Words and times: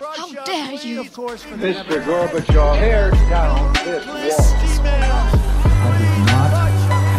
How 0.00 0.26
dare 0.44 0.72
you? 0.82 1.04
Mr. 1.04 2.02
Gorbachev, 2.02 2.78
tear 2.78 3.10
down 3.30 3.72
this 3.84 4.06
wall. 4.06 4.90
I 4.90 5.98
did 5.98 6.18
not 6.26 6.50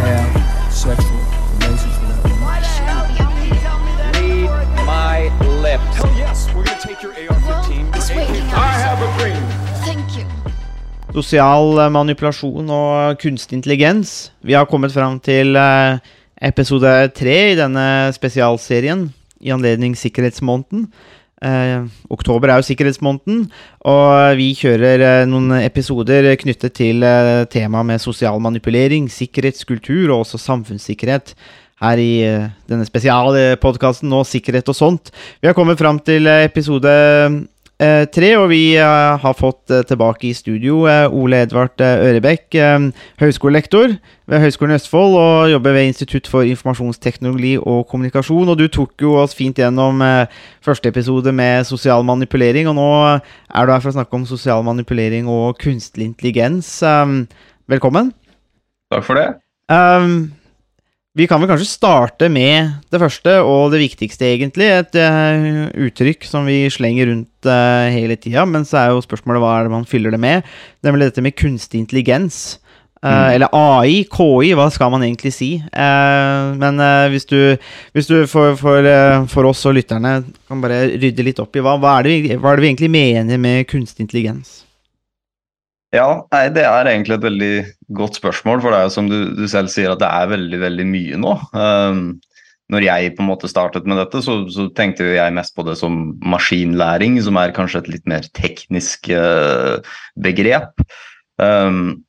have 0.03 0.73
sexual 0.73 1.23
relations 1.55 1.95
with 1.99 2.09
that 2.11 2.23
woman. 2.27 2.55
Read 4.51 4.85
my 4.85 5.31
lips. 5.61 5.95
Hell 5.95 6.11
yes, 6.17 6.49
we're 6.53 6.65
gonna 6.65 6.79
take 6.81 7.01
your 7.01 7.13
AR-15. 7.13 7.95
It's 7.95 8.09
your 8.09 8.19
waiting 8.19 8.43
I 8.51 8.75
have 8.83 8.99
a 8.99 9.09
dream. 9.19 9.43
Thank 9.85 10.17
you. 10.17 10.25
Sosial 11.13 11.79
eh, 11.79 11.89
manipulasjon 11.89 12.69
og 12.69 13.17
kunstig 13.23 13.55
intelligens. 13.55 14.33
Vi 14.43 14.53
har 14.53 14.65
kommet 14.65 14.91
fram 14.91 15.19
til 15.19 15.55
eh, 15.55 15.99
episode 16.41 17.07
tre 17.15 17.37
i 17.53 17.55
denne 17.55 18.11
spesialserien 18.11 19.13
i 19.39 19.51
anledning 19.55 19.95
sikkerhetsmåneden. 19.95 20.89
Eh, 21.43 21.83
oktober 22.09 22.47
er 22.47 22.61
jo 22.61 22.65
sikkerhetsmåneden, 22.69 23.41
og 23.91 24.37
vi 24.39 24.53
kjører 24.55 25.01
eh, 25.03 25.25
noen 25.27 25.51
episoder 25.59 26.29
knyttet 26.39 26.77
til 26.79 27.03
eh, 27.03 27.43
temaet 27.51 27.89
med 27.89 28.03
sosial 28.03 28.39
manipulering, 28.39 29.09
sikkerhetskultur 29.11 30.13
og 30.13 30.21
også 30.23 30.39
samfunnssikkerhet. 30.39 31.35
Her 31.83 31.99
i 31.99 32.13
eh, 32.23 32.47
denne 32.71 32.87
spesialpodkasten 32.87 34.07
nå, 34.07 34.23
sikkerhet 34.23 34.71
og 34.71 34.79
sånt. 34.79 35.11
Vi 35.43 35.49
har 35.49 35.57
kommet 35.57 35.81
fram 35.81 35.99
til 35.99 36.29
eh, 36.31 36.45
episode 36.47 36.95
eh, 37.81 38.03
tre, 38.11 38.29
og 38.39 38.49
vi 38.51 38.75
eh, 38.77 39.17
har 39.21 39.35
fått 39.37 39.71
eh, 39.73 39.83
tilbake 39.87 40.29
i 40.29 40.33
studio 40.37 40.83
Ole 40.85 41.41
Edvard 41.45 41.81
Ørebekk, 41.81 42.57
høyskolelektor 43.21 43.95
ved 44.25 44.41
Høgskolen 44.41 44.73
i 44.73 44.79
Østfold 44.79 45.17
og 45.19 45.51
jobber 45.51 45.75
ved 45.75 45.89
Institutt 45.91 46.29
for 46.31 46.47
informasjonsteknologi 46.47 47.55
og 47.59 47.85
kommunikasjon. 47.91 48.49
Og 48.49 48.59
du 48.59 48.67
tok 48.67 49.01
jo 49.01 49.15
oss 49.21 49.35
fint 49.37 49.59
gjennom 49.59 50.01
første 50.65 50.89
episode 50.89 51.33
med 51.35 51.67
sosial 51.69 52.05
manipulering, 52.07 52.69
og 52.71 52.79
nå 52.79 52.89
er 53.15 53.19
du 53.65 53.75
her 53.75 53.83
for 53.83 53.91
å 53.91 53.97
snakke 53.99 54.17
om 54.17 54.25
sosial 54.29 54.65
manipulering 54.65 55.29
og 55.29 55.59
kunstig 55.61 56.07
intelligens. 56.07 56.79
Velkommen. 57.69 58.13
Takk 58.93 59.05
for 59.05 59.19
det. 59.19 59.29
Um, 59.69 60.35
vi 61.15 61.27
kan 61.31 61.39
vel 61.39 61.47
kanskje 61.47 61.69
starte 61.69 62.27
med 62.31 62.73
det 62.91 62.99
første 62.99 63.37
og 63.47 63.71
det 63.71 63.79
viktigste, 63.85 64.27
egentlig. 64.33 64.67
Et 64.81 64.97
uh, 64.99 65.69
uttrykk 65.87 66.27
som 66.27 66.43
vi 66.49 66.65
slenger 66.73 67.07
rundt 67.11 67.47
uh, 67.47 67.87
hele 67.93 68.17
tida, 68.19 68.43
men 68.49 68.67
så 68.67 68.81
er 68.81 68.91
jo 68.91 68.99
spørsmålet 69.05 69.39
hva 69.43 69.53
er 69.61 69.69
det 69.69 69.73
man 69.77 69.87
fyller 69.87 70.11
det 70.11 70.19
med? 70.19 70.43
Nemlig 70.83 71.07
dette 71.13 71.23
med 71.23 71.37
kunstig 71.39 71.79
intelligens. 71.85 72.59
Eh, 73.05 73.35
Eller 73.35 73.51
AI, 73.53 73.99
KI, 74.09 74.51
hva 74.57 74.65
skal 74.73 74.89
man 74.89 75.03
egentlig 75.05 75.29
si? 75.35 75.49
Men 76.57 76.79
hvis 77.13 77.27
du, 77.29 77.37
hvis 77.93 78.07
du 78.09 78.15
for, 78.25 78.55
for, 78.57 78.87
for 79.29 79.45
oss 79.51 79.61
og 79.69 79.75
lytterne 79.77 80.15
kan 80.49 80.63
bare 80.63 80.87
rydde 80.97 81.25
litt 81.27 81.39
opp 81.43 81.53
i 81.53 81.61
hva, 81.61 81.75
hva, 81.77 81.99
er 81.99 82.07
det, 82.09 82.15
vi- 82.25 82.37
hva 82.41 82.51
er 82.55 82.57
det 82.57 82.65
vi 82.65 82.71
egentlig 82.73 82.89
mener 82.95 83.37
med 83.37 83.67
kunstig 83.69 84.07
intelligens? 84.07 84.64
Ja, 85.95 86.07
nei, 86.33 86.45
Det 86.51 86.65
er 86.67 86.89
egentlig 86.91 87.15
et 87.17 87.25
veldig 87.25 87.53
godt 87.95 88.19
spørsmål, 88.19 88.61
for 88.63 88.73
det 88.73 88.79
er 88.79 88.87
jo 88.87 88.95
som 88.97 89.09
du, 89.11 89.19
du 89.37 89.45
selv 89.51 89.71
sier 89.71 89.93
at 89.93 90.01
det 90.01 90.09
er 90.11 90.31
veldig 90.33 90.61
veldig 90.63 90.87
mye 90.89 91.19
nå. 91.21 91.35
Um, 91.55 92.01
når 92.73 92.87
jeg 92.87 93.13
på 93.13 93.21
en 93.21 93.29
måte 93.29 93.49
startet 93.49 93.85
med 93.87 93.99
dette, 94.01 94.23
så, 94.25 94.39
så 94.49 94.67
tenkte 94.75 95.05
jeg 95.13 95.35
mest 95.37 95.53
på 95.55 95.65
det 95.67 95.77
som 95.77 96.15
maskinlæring, 96.25 97.19
som 97.23 97.37
er 97.37 97.53
kanskje 97.55 97.83
et 97.83 97.91
litt 97.93 98.09
mer 98.09 98.25
teknisk 98.37 99.11
uh, 99.13 99.77
begrep. 100.25 100.81
Um, 101.37 102.01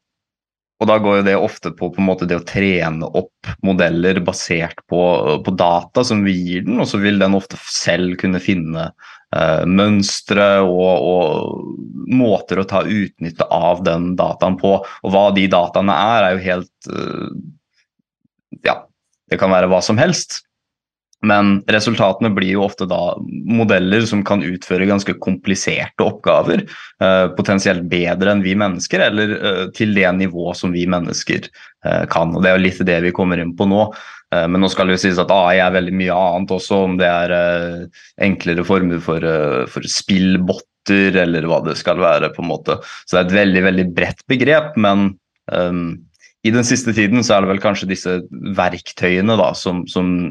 og 0.81 0.91
da 0.91 0.97
går 1.01 1.21
jo 1.21 1.27
det 1.29 1.37
ofte 1.41 1.73
på, 1.77 1.89
på 1.93 2.03
en 2.03 2.09
måte 2.09 2.29
det 2.29 2.37
å 2.37 2.47
trene 2.47 3.09
opp 3.17 3.53
modeller 3.65 4.19
basert 4.25 4.83
på, 4.91 5.01
på 5.45 5.55
data 5.57 6.05
som 6.05 6.25
vi 6.27 6.35
gir 6.37 6.67
den, 6.67 6.81
og 6.83 6.89
så 6.91 7.01
vil 7.01 7.21
den 7.21 7.37
ofte 7.37 7.61
selv 7.73 8.19
kunne 8.21 8.43
finne 8.45 8.91
uh, 8.91 9.63
mønstre 9.69 10.51
og, 10.65 11.07
og 11.13 11.66
måter 12.07 12.61
å 12.61 12.67
ta 12.69 12.83
utnytte 12.87 13.47
av 13.53 13.83
den 13.87 14.15
dataen 14.19 14.57
på. 14.61 14.79
Og 15.03 15.13
hva 15.13 15.29
de 15.37 15.47
dataene 15.51 15.95
er, 15.95 16.27
er 16.27 16.37
jo 16.37 16.45
helt 16.47 16.91
eh, 16.93 17.31
Ja, 18.67 18.81
det 19.31 19.41
kan 19.41 19.53
være 19.53 19.71
hva 19.71 19.83
som 19.85 19.99
helst. 20.01 20.43
Men 21.27 21.63
resultatene 21.73 22.29
blir 22.37 22.53
jo 22.55 22.67
ofte 22.67 22.87
da 22.87 23.17
modeller 23.27 24.05
som 24.07 24.21
kan 24.27 24.45
utføre 24.45 24.87
ganske 24.87 25.17
kompliserte 25.23 26.05
oppgaver. 26.05 26.67
eh, 27.03 27.27
potensielt 27.37 27.89
bedre 27.91 28.31
enn 28.31 28.45
vi 28.45 28.55
mennesker, 28.55 29.01
eller 29.09 29.33
eh, 29.37 29.65
til 29.75 29.95
det 29.97 30.13
nivå 30.21 30.55
som 30.55 30.73
vi 30.73 30.87
mennesker 30.87 31.51
kan. 32.11 32.33
Og 32.35 32.43
Det 32.43 32.51
er 32.51 32.57
jo 32.57 32.63
litt 32.65 32.79
det 32.83 32.97
vi 33.05 33.13
kommer 33.15 33.39
inn 33.39 33.53
på 33.55 33.63
nå. 33.71 33.85
Men 34.35 34.59
nå 34.59 34.67
skal 34.73 34.89
det 34.89 34.97
jo 34.97 35.03
sies 35.05 35.21
at 35.23 35.31
AI 35.31 35.61
er 35.63 35.71
veldig 35.71 35.93
mye 35.95 36.15
annet 36.19 36.51
også, 36.51 36.81
om 36.83 36.97
det 36.99 37.07
er 37.07 37.35
enklere 38.27 38.65
former 38.67 38.99
for, 38.99 39.23
for 39.71 39.87
spillbotter 40.87 41.23
eller 41.23 41.47
hva 41.47 41.63
det 41.65 41.77
skal 41.77 41.99
være. 41.99 42.33
på 42.35 42.43
en 42.43 42.51
måte. 42.51 42.81
Så 43.07 43.17
det 43.17 43.21
er 43.21 43.27
et 43.27 43.41
veldig 43.41 43.63
veldig 43.65 43.87
bredt 43.95 44.27
begrep, 44.29 44.77
men 44.77 45.19
um, 45.53 46.07
i 46.45 46.51
den 46.51 46.65
siste 46.65 46.93
tiden 46.95 47.25
så 47.25 47.35
er 47.35 47.43
det 47.43 47.51
vel 47.51 47.61
kanskje 47.61 47.89
disse 47.91 48.21
verktøyene 48.31 49.37
da, 49.37 49.53
som, 49.55 49.85
som 49.91 50.31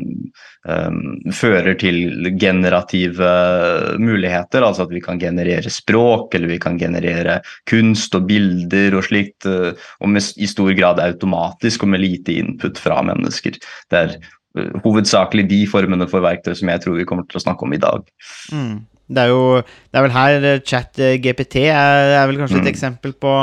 um, 0.63 0.99
fører 1.33 1.75
til 1.75 2.31
generative 2.39 3.97
muligheter. 3.99 4.63
Altså 4.63 4.85
at 4.85 4.93
vi 4.93 5.01
kan 5.03 5.19
generere 5.19 5.69
språk, 5.69 6.35
eller 6.35 6.47
vi 6.47 6.59
kan 6.59 6.79
generere 6.79 7.41
kunst 7.67 8.15
og 8.15 8.29
bilder 8.29 8.95
og 8.95 9.03
slikt. 9.09 9.45
eh, 9.45 9.75
og 9.99 10.09
med, 10.09 10.23
i 10.37 10.47
stor 10.47 10.71
grad 10.77 11.03
automatisk 11.03 11.83
og 11.83 11.89
med 11.91 12.05
lite 12.05 12.39
input 12.39 12.79
fra 12.79 13.01
mennesker. 13.03 13.59
Det 13.91 13.99
er 13.99 14.15
eh, 14.15 14.71
hovedsakelig 14.85 15.49
de 15.51 15.65
formene 15.67 16.07
for 16.07 16.23
verktøy 16.23 16.55
som 16.55 16.71
jeg 16.71 16.85
tror 16.85 16.95
vi 16.95 17.09
kommer 17.09 17.27
til 17.27 17.41
å 17.41 17.47
snakke 17.49 17.67
om 17.67 17.75
i 17.75 17.83
dag. 17.89 18.07
Mm. 18.55 18.85
Det 19.07 19.21
er 19.21 19.29
jo 19.29 19.61
Det 19.61 19.99
er 19.99 20.05
vel 20.05 20.15
her 20.15 20.47
eh, 20.51 20.61
chat 20.65 20.99
eh, 20.99 21.17
GPT 21.21 21.67
er, 21.69 22.15
er 22.21 22.27
vel 22.29 22.39
kanskje 22.41 22.59
et 22.61 22.65
Mm. 22.65 22.73
eksempel 22.73 23.13
på 23.13 23.33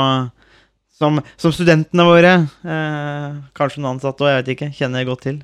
som, 0.93 1.19
som 1.37 1.51
studentene 1.51 2.05
våre, 2.07 2.33
eh, 2.63 3.29
kanskje 3.57 3.81
noen 3.81 3.97
ansatte 3.97 4.23
òg, 4.23 4.29
jeg 4.29 4.41
vet 4.41 4.53
ikke, 4.53 4.69
kjenner 4.77 5.07
godt 5.07 5.25
til. 5.27 5.41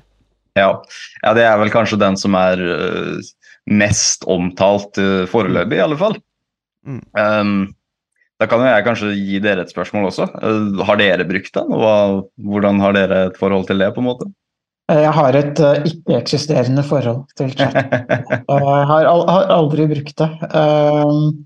Ja. 0.58 0.70
ja, 1.22 1.34
det 1.36 1.44
er 1.46 1.58
vel 1.60 1.72
kanskje 1.72 1.98
den 2.00 2.16
som 2.18 2.34
er 2.38 2.60
uh, 2.60 3.20
mest 3.70 4.24
omtalt 4.30 4.98
uh, 4.98 5.26
foreløpig, 5.30 5.78
i 5.78 5.84
alle 5.84 5.98
fall. 6.00 6.16
Mm. 6.86 7.02
Um, 7.14 7.52
da 8.40 8.48
kan 8.48 8.62
jo 8.64 8.70
jeg 8.70 8.86
kanskje 8.86 9.12
gi 9.14 9.40
dere 9.44 9.66
et 9.66 9.72
spørsmål 9.72 10.08
også. 10.10 10.26
Uh, 10.42 10.80
har 10.88 10.98
dere 11.00 11.26
brukt 11.28 11.52
den, 11.54 11.70
og 11.70 11.84
hva, 11.84 11.96
hvordan 12.50 12.82
har 12.82 12.96
dere 12.96 13.22
et 13.28 13.38
forhold 13.40 13.68
til 13.68 13.82
det? 13.82 13.92
på 13.94 14.02
en 14.02 14.08
måte? 14.10 14.30
Jeg 14.90 15.12
har 15.14 15.36
et 15.38 15.60
uh, 15.62 15.82
ikke-eksisterende 15.86 16.82
forhold 16.86 17.22
til 17.38 17.52
chat. 17.54 17.76
Og 18.48 18.62
Jeg 18.66 18.86
har, 18.90 19.08
al 19.10 19.26
har 19.28 19.52
aldri 19.54 19.86
brukt 19.90 20.16
det. 20.18 20.30
Um, 20.50 21.44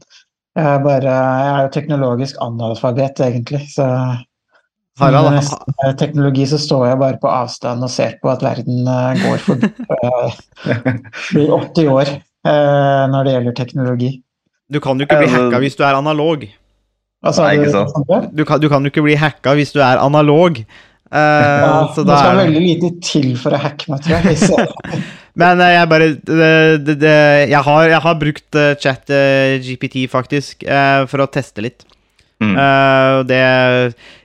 jeg, 0.54 0.68
er 0.70 0.84
bare, 0.84 1.16
jeg 1.42 1.50
er 1.50 1.66
jo 1.66 1.72
teknologisk 1.74 2.38
analfabet, 2.40 3.20
egentlig. 3.20 3.60
Så 3.74 3.88
Harald, 5.00 5.34
med 5.82 5.96
teknologi 5.98 6.46
så 6.46 6.58
står 6.62 6.86
jeg 6.86 6.98
bare 7.00 7.18
på 7.20 7.28
avstand 7.28 7.82
og 7.82 7.90
ser 7.90 8.14
på 8.22 8.30
at 8.30 8.44
verden 8.46 8.86
uh, 8.86 9.12
går 9.18 9.42
forbi. 9.42 9.70
Blir 11.32 11.50
80 11.50 11.90
år 11.90 12.12
uh, 12.46 13.04
når 13.10 13.26
det 13.26 13.34
gjelder 13.36 13.58
teknologi. 13.58 14.12
Du 14.72 14.80
kan 14.80 14.96
jo 14.96 15.04
ikke 15.08 15.20
bli 15.24 15.32
hacka 15.34 15.60
hvis 15.60 15.76
du 15.76 15.82
er 15.84 15.98
analog. 15.98 16.46
Altså, 17.24 17.44
Nei, 17.44 17.58
ikke 17.58 17.72
sant. 17.72 17.92
Du, 18.08 18.42
Du 18.42 18.44
kan, 18.44 18.60
du 18.60 18.68
kan 18.68 18.84
jo 18.84 18.92
ikke 18.92 19.04
bli 19.04 19.16
hacka 19.18 19.56
hvis 19.58 19.72
du 19.74 19.80
er 19.82 20.00
analog. 20.00 20.62
Eh, 21.14 21.60
Ja, 21.62 21.74
så 21.94 22.02
det 22.02 22.16
skal 22.18 22.32
er 22.32 22.40
veldig 22.48 22.62
lite 22.64 22.90
til 23.04 23.34
for 23.38 23.54
å 23.54 23.60
hacke 23.62 23.92
meg, 23.92 24.02
tror 24.02 24.26
jeg. 24.26 25.02
Men 25.40 25.58
uh, 25.58 25.66
jeg 25.70 25.90
bare 25.90 26.08
det, 26.14 26.50
det, 26.86 26.96
det, 27.02 27.14
jeg, 27.50 27.62
har, 27.66 27.88
jeg 27.90 28.02
har 28.04 28.18
brukt 28.20 28.58
uh, 28.58 28.74
chat 28.78 29.10
uh, 29.10 29.54
GPT, 29.62 30.04
faktisk, 30.10 30.62
eh, 30.62 31.02
for 31.10 31.24
å 31.24 31.30
teste 31.30 31.64
litt. 31.64 31.86
Mm. 32.42 32.56
Det 33.24 33.36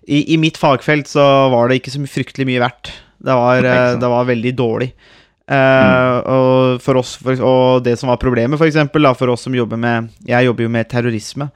i, 0.09 0.33
I 0.33 0.37
mitt 0.41 0.57
fagfelt 0.59 1.07
så 1.07 1.23
var 1.53 1.69
det 1.69 1.77
ikke 1.79 1.93
så 1.93 2.01
fryktelig 2.09 2.47
mye 2.49 2.63
verdt. 2.65 2.89
Det 3.21 3.35
var, 3.37 3.63
det 4.01 4.09
var 4.11 4.27
veldig 4.27 4.51
dårlig. 4.57 4.89
Eh, 5.49 6.17
og 6.29 6.79
for 6.85 6.99
oss 7.01 7.15
for, 7.17 7.33
Og 7.41 7.83
det 7.83 7.95
som 7.97 8.11
var 8.11 8.19
problemet, 8.21 8.59
for 8.59 8.69
eksempel, 8.69 9.01
da, 9.01 9.15
for 9.17 9.31
oss 9.33 9.47
som 9.47 9.55
jobber 9.57 9.79
med 9.81 10.11
Jeg 10.27 10.45
jobber 10.45 10.67
jo 10.67 10.69
med 10.69 10.85
terrorisme, 10.91 11.47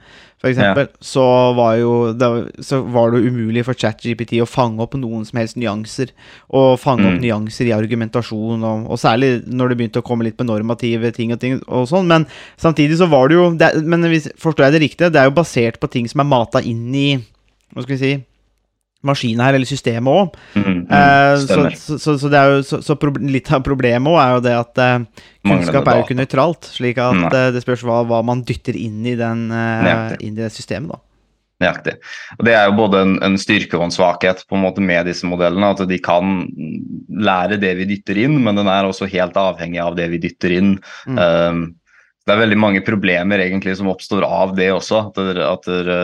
for 0.42 0.50
eksempel. 0.50 0.88
Så 1.00 1.22
var 1.54 1.76
jo 1.78 1.92
det, 2.12 2.30
så 2.66 2.80
var 2.90 3.12
det 3.14 3.22
umulig 3.30 3.62
for 3.64 3.78
ChatGPT 3.78 4.40
å 4.42 4.48
fange 4.50 4.82
opp 4.82 4.94
noen 4.98 5.22
som 5.24 5.38
helst 5.38 5.56
nyanser. 5.56 6.10
Og 6.50 6.74
fange 6.82 7.06
opp 7.06 7.20
Mm. 7.20 7.22
nyanser 7.22 7.70
i 7.70 7.76
argumentasjon, 7.78 8.64
og, 8.66 8.90
og 8.90 8.98
særlig 8.98 9.46
når 9.46 9.68
det 9.68 9.78
begynte 9.78 10.02
å 10.02 10.06
komme 10.10 10.24
litt 10.26 10.36
på 10.36 10.44
normative 10.44 11.12
ting 11.14 11.32
og 11.32 11.38
ting 11.40 11.62
og 11.68 11.86
sånn. 11.88 12.06
Men 12.10 12.26
samtidig 12.58 12.98
så 12.98 13.08
var 13.08 13.28
det 13.28 13.38
jo 13.38 13.54
det, 13.54 13.70
Men 13.86 14.02
hvis, 14.02 14.26
forstår 14.36 14.66
jeg 14.66 14.72
det 14.72 14.82
riktig? 14.90 15.12
Det 15.12 15.20
er 15.22 15.30
jo 15.30 15.38
basert 15.38 15.78
på 15.78 15.88
ting 15.88 16.08
som 16.08 16.20
er 16.20 16.24
mata 16.34 16.60
inn 16.60 16.92
i 16.94 17.16
Hva 17.74 17.82
skal 17.82 17.96
vi 17.96 18.02
si 18.02 18.24
maskinen 19.06 19.44
her, 19.44 19.56
eller 19.56 19.68
systemet 19.68 20.10
òg. 20.10 20.36
Mm, 20.54 20.64
mm, 20.64 20.82
Eh, 20.94 21.36
så, 21.44 21.70
så, 21.76 21.98
så, 22.18 22.28
så 22.62 22.82
så, 22.82 22.98
litt 23.20 23.50
av 23.52 23.64
problemet 23.66 24.10
også 24.10 24.22
er 24.22 24.34
jo 24.34 24.44
det 24.44 24.54
at 24.58 24.82
eh, 24.84 25.24
kunnskap 25.44 25.88
er 25.88 25.98
jo 25.98 26.06
ikke 26.06 26.18
nøytralt. 26.18 26.70
Slik 26.76 27.00
at 27.02 27.26
eh, 27.30 27.50
det 27.54 27.64
spørs 27.64 27.84
hva, 27.86 28.02
hva 28.08 28.22
man 28.26 28.44
dytter 28.46 28.76
inn 28.78 29.02
i, 29.06 29.16
den, 29.18 29.48
eh, 29.54 30.14
inn 30.20 30.38
i 30.38 30.44
det 30.44 30.52
systemet, 30.54 30.94
da. 30.94 31.02
Nøyaktig. 31.62 31.94
Og 32.38 32.48
Det 32.48 32.56
er 32.58 32.64
jo 32.66 32.78
både 32.80 33.04
en, 33.04 33.14
en 33.24 33.38
styrke 33.40 33.78
og 33.78 33.86
en 33.86 33.94
svakhet 33.94 34.42
på 34.48 34.58
en 34.58 34.64
måte 34.64 34.82
med 34.84 35.06
disse 35.08 35.28
modellene. 35.28 35.70
At 35.70 35.84
de 35.88 36.00
kan 36.02 36.42
lære 37.14 37.60
det 37.62 37.76
vi 37.78 37.88
dytter 37.94 38.18
inn, 38.26 38.40
men 38.42 38.58
den 38.58 38.68
er 38.70 38.88
også 38.88 39.08
helt 39.12 39.38
avhengig 39.38 39.80
av 39.82 39.94
det 39.98 40.10
vi 40.12 40.20
dytter 40.26 40.56
inn. 40.58 40.74
Mm. 41.06 41.74
Det 42.24 42.32
er 42.32 42.40
veldig 42.40 42.56
mange 42.56 42.80
problemer 42.84 43.42
egentlig 43.44 43.74
som 43.76 43.90
oppstår 43.92 44.24
av 44.24 44.54
det 44.56 44.70
også. 44.72 45.00
At, 45.10 45.18
det, 45.20 45.44
at 45.44 45.66
det, 45.68 45.96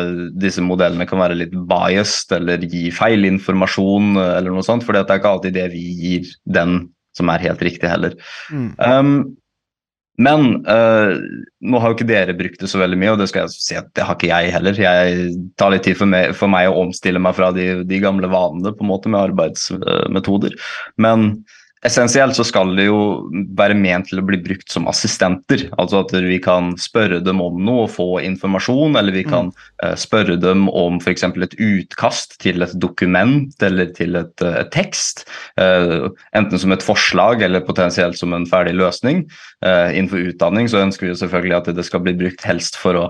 disse 0.43 0.61
modellene 0.64 1.08
kan 1.08 1.22
være 1.22 1.38
litt 1.38 1.55
biased 1.70 2.34
eller 2.37 2.67
gi 2.69 2.90
feil 2.93 3.25
informasjon 3.28 4.19
eller 4.20 4.50
noe 4.52 4.64
sånt. 4.67 4.84
For 4.84 4.96
det 4.96 5.06
er 5.06 5.22
ikke 5.22 5.34
alltid 5.37 5.56
det 5.56 5.69
vi 5.72 5.84
gir 6.02 6.32
den 6.44 6.82
som 7.17 7.31
er 7.32 7.46
helt 7.49 7.62
riktig 7.64 7.88
heller. 7.88 8.17
Mm. 8.52 8.69
Um, 8.76 9.14
men 10.20 10.50
uh, 10.69 11.17
nå 11.64 11.81
har 11.81 11.93
jo 11.93 11.96
ikke 11.96 12.08
dere 12.11 12.37
brukt 12.37 12.61
det 12.61 12.69
så 12.69 12.81
veldig 12.82 12.99
mye, 13.00 13.14
og 13.14 13.23
det 13.23 13.31
skal 13.31 13.46
jeg 13.46 13.56
si 13.56 13.78
at 13.78 13.88
det 13.96 14.05
har 14.05 14.19
ikke 14.19 14.28
jeg 14.28 14.52
heller. 14.52 14.81
Jeg 14.84 15.31
tar 15.61 15.73
litt 15.73 15.87
tid 15.88 15.96
for 15.96 16.12
meg, 16.12 16.34
for 16.37 16.52
meg 16.52 16.69
å 16.69 16.82
omstille 16.82 17.23
meg 17.23 17.38
fra 17.38 17.49
de, 17.56 17.70
de 17.88 18.02
gamle 18.02 18.28
vanene 18.28 18.75
på 18.76 18.84
en 18.84 18.90
måte 18.93 19.12
med 19.12 19.23
arbeidsmetoder. 19.31 20.58
Men 21.00 21.31
Essensielt 21.80 22.36
så 22.36 22.44
skal 22.44 22.74
det 22.76 22.90
jo 22.90 22.98
være 23.56 23.72
ment 23.78 24.10
til 24.10 24.20
å 24.20 24.24
bli 24.28 24.36
brukt 24.44 24.68
som 24.68 24.84
assistenter. 24.90 25.62
Altså 25.80 26.02
at 26.02 26.12
vi 26.12 26.36
kan 26.42 26.74
spørre 26.80 27.22
dem 27.24 27.40
om 27.40 27.56
noe 27.64 27.86
og 27.86 27.94
få 27.94 28.08
informasjon, 28.20 28.98
eller 29.00 29.16
vi 29.16 29.22
kan 29.24 29.48
uh, 29.80 29.94
spørre 29.96 30.36
dem 30.40 30.66
om 30.68 30.98
f.eks. 31.00 31.24
et 31.24 31.56
utkast 31.56 32.36
til 32.44 32.66
et 32.66 32.74
dokument 32.76 33.64
eller 33.64 33.94
til 33.96 34.20
et, 34.20 34.44
uh, 34.44 34.60
tekst. 34.74 35.24
Uh, 35.56 36.12
enten 36.36 36.60
som 36.60 36.76
et 36.76 36.84
forslag 36.84 37.46
eller 37.48 37.64
potensielt 37.64 38.20
som 38.20 38.36
en 38.36 38.48
ferdig 38.48 38.76
løsning. 38.76 39.24
innenfor 39.60 40.22
utdanning 40.30 40.68
så 40.68 40.80
ønsker 40.80 41.06
vi 41.06 41.16
selvfølgelig 41.16 41.56
at 41.56 41.68
det 41.76 41.84
skal 41.84 42.00
bli 42.04 42.14
brukt 42.16 42.44
helst 42.44 42.78
for 42.80 42.96
å 42.96 43.04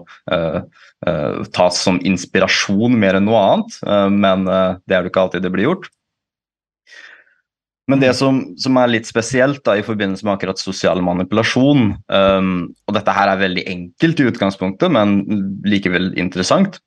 tas 1.55 1.79
som 1.79 2.01
inspirasjon 2.07 2.97
mer 2.99 3.17
enn 3.17 3.29
noe 3.29 3.39
annet, 3.41 3.79
men 4.11 4.45
det 4.47 4.97
er 4.97 5.05
jo 5.05 5.13
ikke 5.13 5.23
alltid 5.23 5.47
det 5.47 5.53
blir 5.55 5.69
gjort. 5.69 5.87
Men 7.91 8.03
det 8.03 8.13
som, 8.15 8.41
som, 8.61 8.77
er 8.79 8.93
litt 8.93 9.09
spesielt 9.09 9.65
da, 9.67 9.75
i 9.79 9.85
forbindelse 9.87 10.27
med 10.27 10.37
akkurat 10.37 10.61
sosial 10.61 11.01
manipulasjon, 11.03 11.95
um, 12.07 12.53
og 12.87 12.95
dette 12.95 13.15
her 13.17 13.33
er 13.33 13.41
veldig 13.41 13.65
enkelt 13.73 14.21
i 14.21 14.27
utgangspunktet, 14.31 14.93
men 14.95 15.19
likevel 15.67 16.13
interessant, 16.21 16.79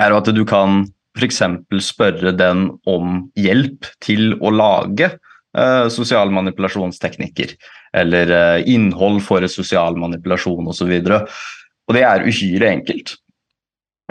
er 0.00 0.14
at 0.16 0.30
du 0.32 0.42
kan 0.48 0.84
f.eks. 1.16 1.42
spørre 1.84 2.32
den 2.36 2.68
om 2.88 3.26
hjelp 3.40 3.88
til 4.04 4.36
å 4.40 4.52
lage 4.52 5.10
uh, 5.56 5.88
sosial 5.92 6.32
manipulasjonsteknikker. 6.36 7.56
Eller 7.96 8.32
uh, 8.32 8.64
innhold 8.68 9.22
for 9.24 9.44
sosial 9.52 9.96
manipulasjon 10.00 10.72
osv. 10.72 10.92
Og, 10.92 11.12
så 11.12 11.20
og 11.86 11.96
det 11.96 12.04
er 12.04 12.24
uhyre 12.28 12.72
enkelt. 12.78 13.16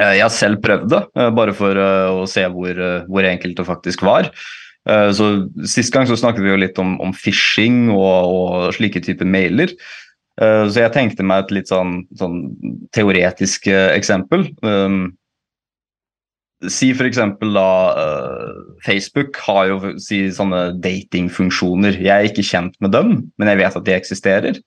Uh, 0.01 0.13
jeg 0.17 0.25
har 0.25 0.33
selv 0.33 0.61
prøvd 0.65 0.91
det, 0.91 1.01
bare 1.37 1.55
for 1.55 1.81
å 1.81 2.29
se 2.29 2.45
hvor, 2.51 2.81
hvor 3.09 3.29
enkelt 3.29 3.57
det 3.61 3.67
faktisk 3.69 4.05
var. 4.05 4.29
Eh, 4.89 5.11
så 5.17 5.27
Sist 5.65 5.93
gang 5.93 6.07
så 6.07 6.17
snakket 6.19 6.45
vi 6.45 6.53
jo 6.53 6.61
litt 6.61 6.79
om, 6.81 6.95
om 7.01 7.13
phishing 7.15 7.89
og, 7.93 8.31
og, 8.31 8.55
slike 8.77 9.01
typer 9.05 9.27
mailer. 9.29 9.73
Eh, 10.41 10.63
så 10.69 10.85
jeg 10.85 10.95
tenkte 10.95 11.25
meg 11.25 11.45
et 11.45 11.53
litt 11.59 11.71
sånn, 11.71 12.03
sånn 12.19 12.41
teoretisk 12.95 13.69
eh, 13.71 13.91
eksempel. 13.95 14.49
Um, 14.65 15.15
si 16.71 16.91
f.eks. 16.95 17.19
da 17.43 17.69
Facebook 18.85 19.37
har 19.43 19.69
jo 19.69 19.95
si, 20.01 20.23
sånne 20.33 20.67
datingfunksjoner. 20.81 21.99
Jeg 21.99 22.13
er 22.13 22.29
ikke 22.29 22.45
kjent 22.47 22.77
med 22.81 22.93
dem, 22.95 23.17
men 23.37 23.51
jeg 23.51 23.61
vet 23.61 23.79
at 23.79 23.87
de 23.87 23.95
eksisterer. 23.95 24.61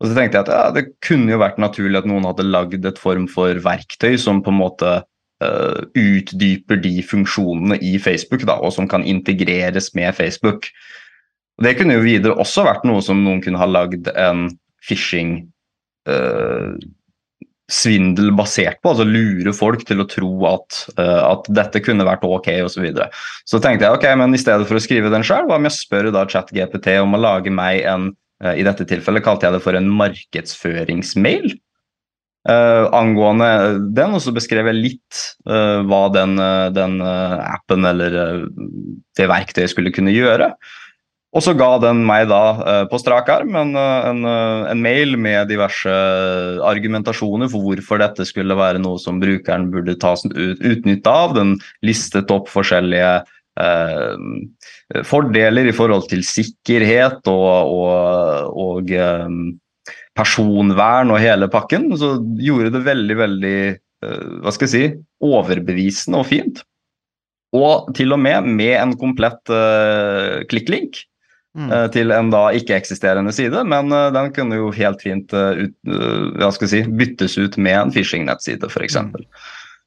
Og 0.00 0.08
så 0.08 0.16
tenkte 0.16 0.40
jeg 0.40 0.46
at 0.46 0.52
ja, 0.52 0.64
det 0.74 0.88
kunne 1.04 1.32
jo 1.32 1.40
vært 1.40 1.60
naturlig 1.60 2.00
at 2.00 2.08
noen 2.08 2.26
hadde 2.28 2.48
lagd 2.48 2.88
et 2.88 2.98
form 3.00 3.28
for 3.32 3.60
verktøy 3.64 4.16
som 4.20 4.42
på 4.44 4.52
en 4.52 4.58
måte 4.58 4.96
uh, 5.44 5.82
utdyper 5.96 6.80
de 6.82 6.94
funksjonene 7.04 7.78
i 7.82 7.96
Facebook, 8.02 8.46
da, 8.48 8.58
og 8.60 8.74
som 8.76 8.88
kan 8.90 9.04
integreres 9.04 9.92
med 9.98 10.14
Facebook. 10.16 10.70
Det 11.62 11.76
kunne 11.78 11.96
jo 11.96 12.04
videre 12.04 12.36
også 12.36 12.66
vært 12.66 12.84
noe 12.88 13.02
som 13.04 13.22
noen 13.24 13.42
kunne 13.44 13.60
ha 13.60 13.68
lagd 13.68 14.10
en 14.12 14.48
phishing 14.84 15.38
uh, 16.08 16.76
svindel 17.72 18.30
basert 18.36 18.78
på, 18.82 18.92
altså 18.92 19.06
lure 19.08 19.50
folk 19.56 19.82
til 19.88 20.02
å 20.02 20.08
tro 20.10 20.30
at, 20.50 20.82
uh, 21.00 21.32
at 21.32 21.48
dette 21.50 21.82
kunne 21.82 22.06
vært 22.06 22.26
ok 22.26 22.52
osv. 22.60 22.76
Så, 22.76 22.84
videre. 22.84 23.08
så 23.48 23.60
tenkte 23.62 23.88
jeg 23.88 23.98
ok, 23.98 24.06
men 24.20 24.36
i 24.36 24.40
stedet 24.40 24.68
for 24.68 24.78
å 24.78 24.82
skrive 24.82 25.10
den 25.12 25.26
sjøl, 25.26 25.48
hva 25.48 25.58
om 25.58 25.66
jeg 25.66 25.78
spør 25.78 26.12
da 26.14 26.26
ChatGPT 26.30 26.92
om 27.02 27.16
å 27.16 27.22
lage 27.24 27.52
meg 27.52 27.82
en 27.88 28.12
uh, 28.44 28.52
I 28.54 28.66
dette 28.66 28.86
tilfellet 28.88 29.24
kalte 29.26 29.48
jeg 29.48 29.56
det 29.56 29.64
for 29.64 29.78
en 29.78 29.88
markedsføringsmail. 29.98 31.56
Uh, 32.46 32.86
angående 32.94 33.46
den, 33.90 34.12
og 34.14 34.20
så 34.22 34.30
beskrev 34.30 34.68
jeg 34.70 34.78
litt 34.78 35.22
uh, 35.50 35.82
hva 35.88 36.04
den, 36.14 36.36
uh, 36.38 36.68
den 36.70 37.00
appen 37.02 37.88
eller 37.88 38.44
det 39.18 39.26
verktøyet 39.26 39.72
skulle 39.72 39.90
kunne 39.94 40.14
gjøre. 40.14 40.52
Og 41.34 41.42
så 41.42 41.56
ga 41.58 41.72
den 41.82 42.04
meg 42.06 42.28
da 42.30 42.86
på 42.88 43.00
strak 43.02 43.26
arm 43.28 43.58
en, 43.58 43.74
en, 43.76 44.22
en, 44.24 44.78
mail 44.80 45.18
med 45.20 45.50
diverse 45.50 45.92
argumentasjoner 46.64 47.50
for 47.52 47.66
hvorfor 47.66 48.00
dette 48.00 48.24
skulle 48.24 48.56
være 48.56 48.80
noe 48.80 48.96
som 49.02 49.18
brukeren 49.20 49.66
burde 49.74 49.98
ta 50.00 50.14
ut, 50.14 50.62
utnytte 50.62 51.12
av. 51.12 51.34
Den 51.36 51.58
listet 51.84 52.32
opp 52.32 52.48
forskjellige 52.48 53.18
fordeler 55.04 55.68
i 55.68 55.76
forhold 55.76 56.08
til 56.08 56.24
sikkerhet 56.24 57.28
og, 57.28 57.74
og, 57.84 58.56
og 58.56 58.96
personvern 60.16 61.12
og 61.12 61.20
hele 61.22 61.48
pakken, 61.52 61.90
så 61.98 62.16
gjorde 62.42 62.72
det 62.74 62.86
veldig, 62.86 63.16
veldig 63.20 63.58
eh, 63.72 64.24
hva 64.42 64.54
skal 64.54 64.68
jeg 64.68 64.72
si, 64.72 64.86
overbevisende 65.24 66.22
og 66.22 66.28
fint. 66.30 66.62
Og 67.56 67.92
til 67.96 68.14
og 68.14 68.20
med 68.20 68.48
med 68.48 68.74
en 68.74 68.94
komplett 68.98 69.52
uh, 69.52 70.42
klikklink 70.50 70.98
mm. 71.56 71.68
uh, 71.70 71.86
til 71.94 72.12
en 72.12 72.32
da 72.32 72.48
ikke-eksisterende 72.58 73.32
side, 73.32 73.62
men 73.70 73.92
uh, 73.94 74.10
den 74.12 74.32
kunne 74.36 74.58
jo 74.58 74.72
helt 74.74 75.04
fint 75.04 75.32
ut, 75.32 75.76
hva 75.86 76.50
skal 76.52 76.66
jeg 76.66 76.72
si, 76.74 76.96
byttes 77.00 77.38
ut 77.38 77.56
med 77.56 77.78
en 77.78 77.94
phishing-nettside, 77.94 78.68
f.eks. 78.68 78.98
Mm. 79.08 79.14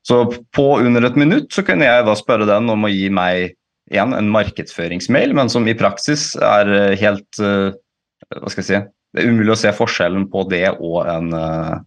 Så 0.07 0.21
på 0.55 0.67
under 0.79 1.05
et 1.05 1.19
minutt 1.19 1.51
så 1.53 1.65
kunne 1.67 1.85
jeg 1.85 2.07
da 2.07 2.15
spørre 2.17 2.47
den 2.49 2.71
om 2.71 2.87
å 2.87 2.93
gi 2.93 3.09
meg 3.13 3.57
igjen 3.91 4.15
en 4.15 4.31
markedsføringsmail, 4.31 5.33
men 5.35 5.49
som 5.51 5.67
i 5.67 5.75
praksis 5.77 6.31
er 6.37 6.95
helt 7.01 7.41
hva 7.41 8.51
skal 8.51 8.61
jeg 8.61 8.67
si, 8.67 8.79
det 9.13 9.23
er 9.23 9.29
umulig 9.31 9.55
å 9.55 9.59
se 9.59 9.75
forskjellen 9.75 10.27
på 10.31 10.45
det 10.51 10.67
og 10.77 10.99
en, 11.09 11.31
eh, 11.33 11.77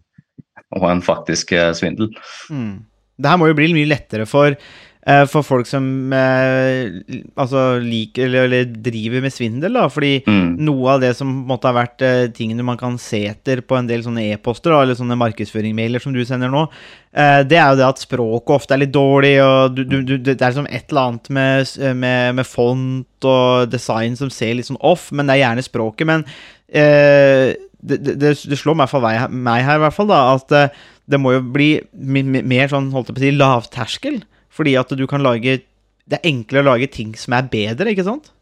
og 0.78 0.88
en 0.90 1.02
faktisk 1.04 1.54
eh, 1.54 1.72
svindel. 1.78 2.10
Mm. 2.50 2.80
Det 3.22 3.30
her 3.30 3.38
må 3.38 3.50
jo 3.50 3.58
bli 3.58 3.68
mye 3.76 3.90
lettere 3.92 4.24
for, 4.26 4.56
eh, 4.56 5.22
for 5.30 5.46
folk 5.46 5.68
som 5.68 5.84
altså 6.16 7.60
liker 7.84 8.26
eller, 8.26 8.48
eller, 8.48 8.72
driver 8.88 9.22
med 9.22 9.34
svindel, 9.34 9.78
da. 9.78 9.84
Fordi 9.92 10.16
mm. 10.26 10.48
noe 10.66 10.96
av 10.96 11.04
det 11.04 11.12
som 11.14 11.30
måtte 11.46 11.70
ha 11.70 11.76
vært 11.76 12.02
tingene 12.34 12.66
man 12.66 12.80
kan 12.80 12.98
se 12.98 13.22
etter 13.30 13.62
på 13.62 13.78
en 13.78 13.86
del 13.86 14.02
sånne 14.02 14.24
e-poster, 14.32 14.74
eller 14.74 14.98
sånne 14.98 15.20
markedsføringsmailer 15.22 16.02
som 16.02 16.16
du 16.16 16.24
sender 16.26 16.50
nå, 16.50 16.64
det 17.12 17.58
er 17.60 17.66
jo 17.68 17.76
det 17.76 17.84
at 17.84 18.00
språket 18.00 18.54
ofte 18.56 18.74
er 18.74 18.82
litt 18.82 18.94
dårlig, 18.94 19.34
og 19.44 19.76
du, 19.76 19.84
du, 19.84 19.98
du, 20.00 20.16
det 20.24 20.40
er 20.40 20.56
som 20.56 20.66
et 20.66 20.88
eller 20.88 21.12
annet 21.12 21.30
med, 21.36 21.76
med, 21.92 22.40
med, 22.40 22.48
font 22.48 23.28
og 23.28 23.68
design 23.70 24.16
som 24.18 24.32
ser 24.32 24.56
litt 24.56 24.70
sånn 24.70 24.80
off, 24.80 25.10
men 25.12 25.28
det 25.28 25.36
er 25.36 25.44
gjerne 25.44 25.66
språket. 25.68 26.08
Men 26.08 26.24
eh, 26.72 27.52
det, 27.82 27.98
det, 28.06 28.18
det, 28.20 28.58
slår 28.58 28.78
meg, 28.78 28.90
for 28.90 29.02
meg 29.02 29.64
her, 29.66 29.78
i 29.78 29.82
hvert 29.82 29.96
fall, 29.96 30.10
da, 30.10 30.20
at 30.36 30.54
eh, 30.56 30.78
det 31.10 31.18
må 31.20 31.34
jo 31.34 31.42
bli 31.54 31.74
mer 31.92 32.70
sånn, 32.70 32.92
holdt 32.94 33.10
jeg 33.10 33.16
på 33.16 33.22
å 33.22 33.26
si, 33.26 33.34
lavterskel. 33.36 34.22
Fordi 34.52 34.76
at 34.76 34.90
du 34.92 35.06
kan 35.08 35.22
lage 35.24 35.62
Det 36.04 36.18
er 36.18 36.28
enklere 36.28 36.60
å 36.60 36.72
lage 36.74 36.90
ting 36.92 37.14
som 37.16 37.32
er 37.38 37.46
bedre, 37.48 37.92
ikke 37.94 38.04
sant? 38.04 38.32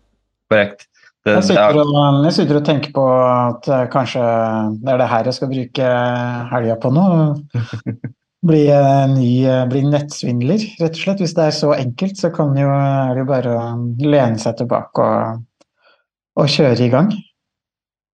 Korrekt. 0.50 0.88
Det, 1.20 1.34
jeg, 1.36 1.50
sitter 1.50 1.76
og, 1.76 1.90
jeg, 2.24 2.32
sitter 2.32 2.56
og, 2.56 2.64
tenker 2.64 2.94
på 2.96 3.02
at 3.12 3.66
uh, 3.68 3.82
kanskje 3.92 4.22
det 4.80 4.94
er 4.94 5.02
det 5.02 5.08
her 5.10 5.28
jeg 5.28 5.36
skal 5.36 5.50
bruke 5.52 5.90
helga 6.50 6.78
på 6.80 6.92
nå. 6.96 7.04
Bli, 8.48 8.62
ny, 9.12 9.26
bli 9.68 9.82
nettsvindler, 9.84 10.62
rett 10.80 10.94
og 10.96 11.00
slett. 11.02 11.18
Hvis 11.20 11.34
det 11.36 11.42
er 11.44 11.52
så 11.52 11.74
enkelt, 11.76 12.16
så 12.16 12.30
kan 12.32 12.54
jo, 12.56 12.70
er 12.72 13.10
det 13.12 13.20
jo 13.20 13.28
bare 13.28 13.52
å 13.52 13.64
lene 14.00 14.40
seg 14.40 14.56
tilbake 14.62 15.04
og, 15.04 15.42
og 16.40 16.48
kjøre 16.48 16.86
i 16.86 16.88
gang. 16.88 17.10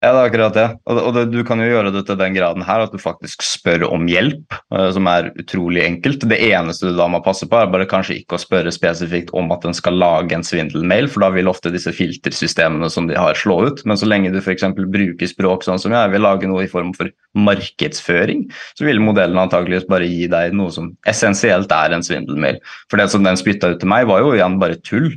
Ja, 0.05 0.11
det 0.12 0.19
er 0.21 0.29
akkurat 0.29 0.57
det. 0.57 0.65
Og, 0.93 1.07
det, 1.17 1.23
du 1.33 1.38
kan 1.49 1.61
jo 1.62 1.71
gjøre 1.71 1.91
det 1.95 2.03
til 2.05 2.19
den 2.21 2.35
graden 2.37 2.65
her 2.69 2.83
at 2.85 2.93
du 2.93 2.99
faktisk 3.00 3.41
spør 3.47 3.87
om 3.88 4.05
hjelp, 4.11 4.53
uh, 4.75 4.91
som 4.93 5.09
er 5.09 5.31
utrolig 5.41 5.81
enkelt. 5.87 6.26
Det 6.29 6.37
eneste 6.50 6.91
du 6.91 6.99
da 6.99 7.07
må 7.09 7.23
passe 7.25 7.49
på, 7.49 7.57
er 7.57 7.71
bare 7.73 7.88
kanskje 7.88 8.19
ikke 8.21 8.37
å 8.37 8.43
spørre 8.43 8.75
spesifikt 8.75 9.33
om 9.37 9.49
at 9.57 9.65
den 9.65 9.76
skal 9.76 9.97
lage 9.97 10.37
en 10.37 10.45
svindelmail, 10.45 11.09
for 11.09 11.25
da 11.25 11.31
vil 11.33 11.49
ofte 11.49 11.73
disse 11.73 11.95
filtersystemene 11.97 12.91
som 12.93 13.09
de 13.09 13.17
har, 13.17 13.41
slå 13.41 13.57
ut. 13.71 13.81
Men 13.88 13.97
så 13.97 14.09
lenge 14.11 14.35
du 14.35 14.38
f.eks. 14.43 14.67
bruker 14.76 15.33
språk 15.33 15.65
sånn 15.65 15.81
som 15.81 15.97
jeg 15.97 16.12
vil 16.12 16.25
lage 16.26 16.50
noe 16.50 16.67
i 16.67 16.71
form 16.71 16.93
for 16.97 17.09
markedsføring, 17.49 18.45
så 18.76 18.85
vil 18.85 19.00
modellen 19.00 19.41
antageligvis 19.41 19.88
bare 19.88 20.11
gi 20.11 20.29
deg 20.29 20.53
noe 20.61 20.76
som 20.76 20.93
essensielt 21.09 21.73
er 21.73 21.97
en 21.97 22.05
svindelmail. 22.05 22.61
For 22.93 23.00
det 23.00 23.09
som 23.15 23.25
den 23.25 23.41
spytta 23.41 23.73
ut 23.73 23.81
til 23.81 23.91
meg, 23.91 24.11
var 24.12 24.21
jo 24.21 24.37
igjen 24.37 24.61
bare 24.61 24.76
tull. 24.85 25.09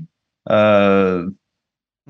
Uh, 0.49 1.27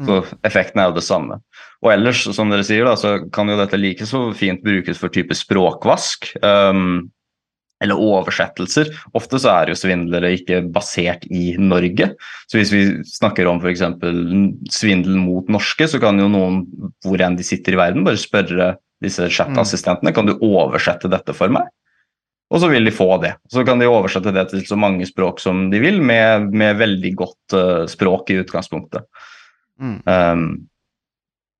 så 0.08 0.20
effekten 0.48 0.82
er 0.82 0.90
jo 0.90 0.98
det 0.98 1.06
samme. 1.06 1.40
Og 1.84 1.94
ellers, 1.94 2.26
som 2.36 2.52
dere 2.52 2.66
sier, 2.68 2.88
da, 2.88 2.96
så 3.00 3.18
kan 3.34 3.52
jo 3.52 3.58
dette 3.60 3.80
like 3.80 4.08
så 4.08 4.30
fint 4.38 4.64
brukes 4.66 5.00
for 5.00 5.12
type 5.14 5.36
språkvask. 5.36 6.32
Um, 6.44 7.10
eller 7.84 8.00
oversettelser. 8.00 8.92
Ofte 9.16 9.40
så 9.40 9.54
er 9.54 9.72
jo 9.72 9.78
svindlere 9.80 10.34
ikke 10.36 10.62
basert 10.76 11.24
i 11.32 11.54
Norge. 11.60 12.12
Så 12.52 12.60
hvis 12.60 12.74
vi 12.74 12.84
snakker 13.08 13.48
om 13.48 13.62
f.eks. 13.64 13.86
svindel 14.76 15.16
mot 15.22 15.48
norske, 15.52 15.88
så 15.88 16.02
kan 16.04 16.20
jo 16.20 16.28
noen 16.32 16.66
hvor 17.06 17.24
enn 17.24 17.40
de 17.40 17.48
sitter 17.48 17.78
i 17.78 17.80
verden, 17.80 18.04
bare 18.08 18.20
spørre 18.20 18.74
disse 19.00 19.30
chat-assistentene 19.32 20.12
kan 20.12 20.28
du 20.28 20.36
oversette 20.44 21.08
dette 21.12 21.36
for 21.38 21.52
meg? 21.56 21.70
Og 22.50 22.64
så 22.64 22.68
vil 22.72 22.88
de 22.88 22.92
få 22.92 23.14
det. 23.22 23.36
Så 23.54 23.64
kan 23.64 23.80
de 23.80 23.88
oversette 23.88 24.34
det 24.36 24.48
til 24.50 24.64
så 24.68 24.76
mange 24.80 25.06
språk 25.08 25.40
som 25.40 25.68
de 25.72 25.80
vil, 25.80 26.02
med, 26.02 26.50
med 26.52 26.80
veldig 26.82 27.12
godt 27.16 27.56
uh, 27.56 27.84
språk 27.88 28.34
i 28.34 28.40
utgangspunktet. 28.42 29.06
Mm. 29.80 30.02
Um, 30.06 30.44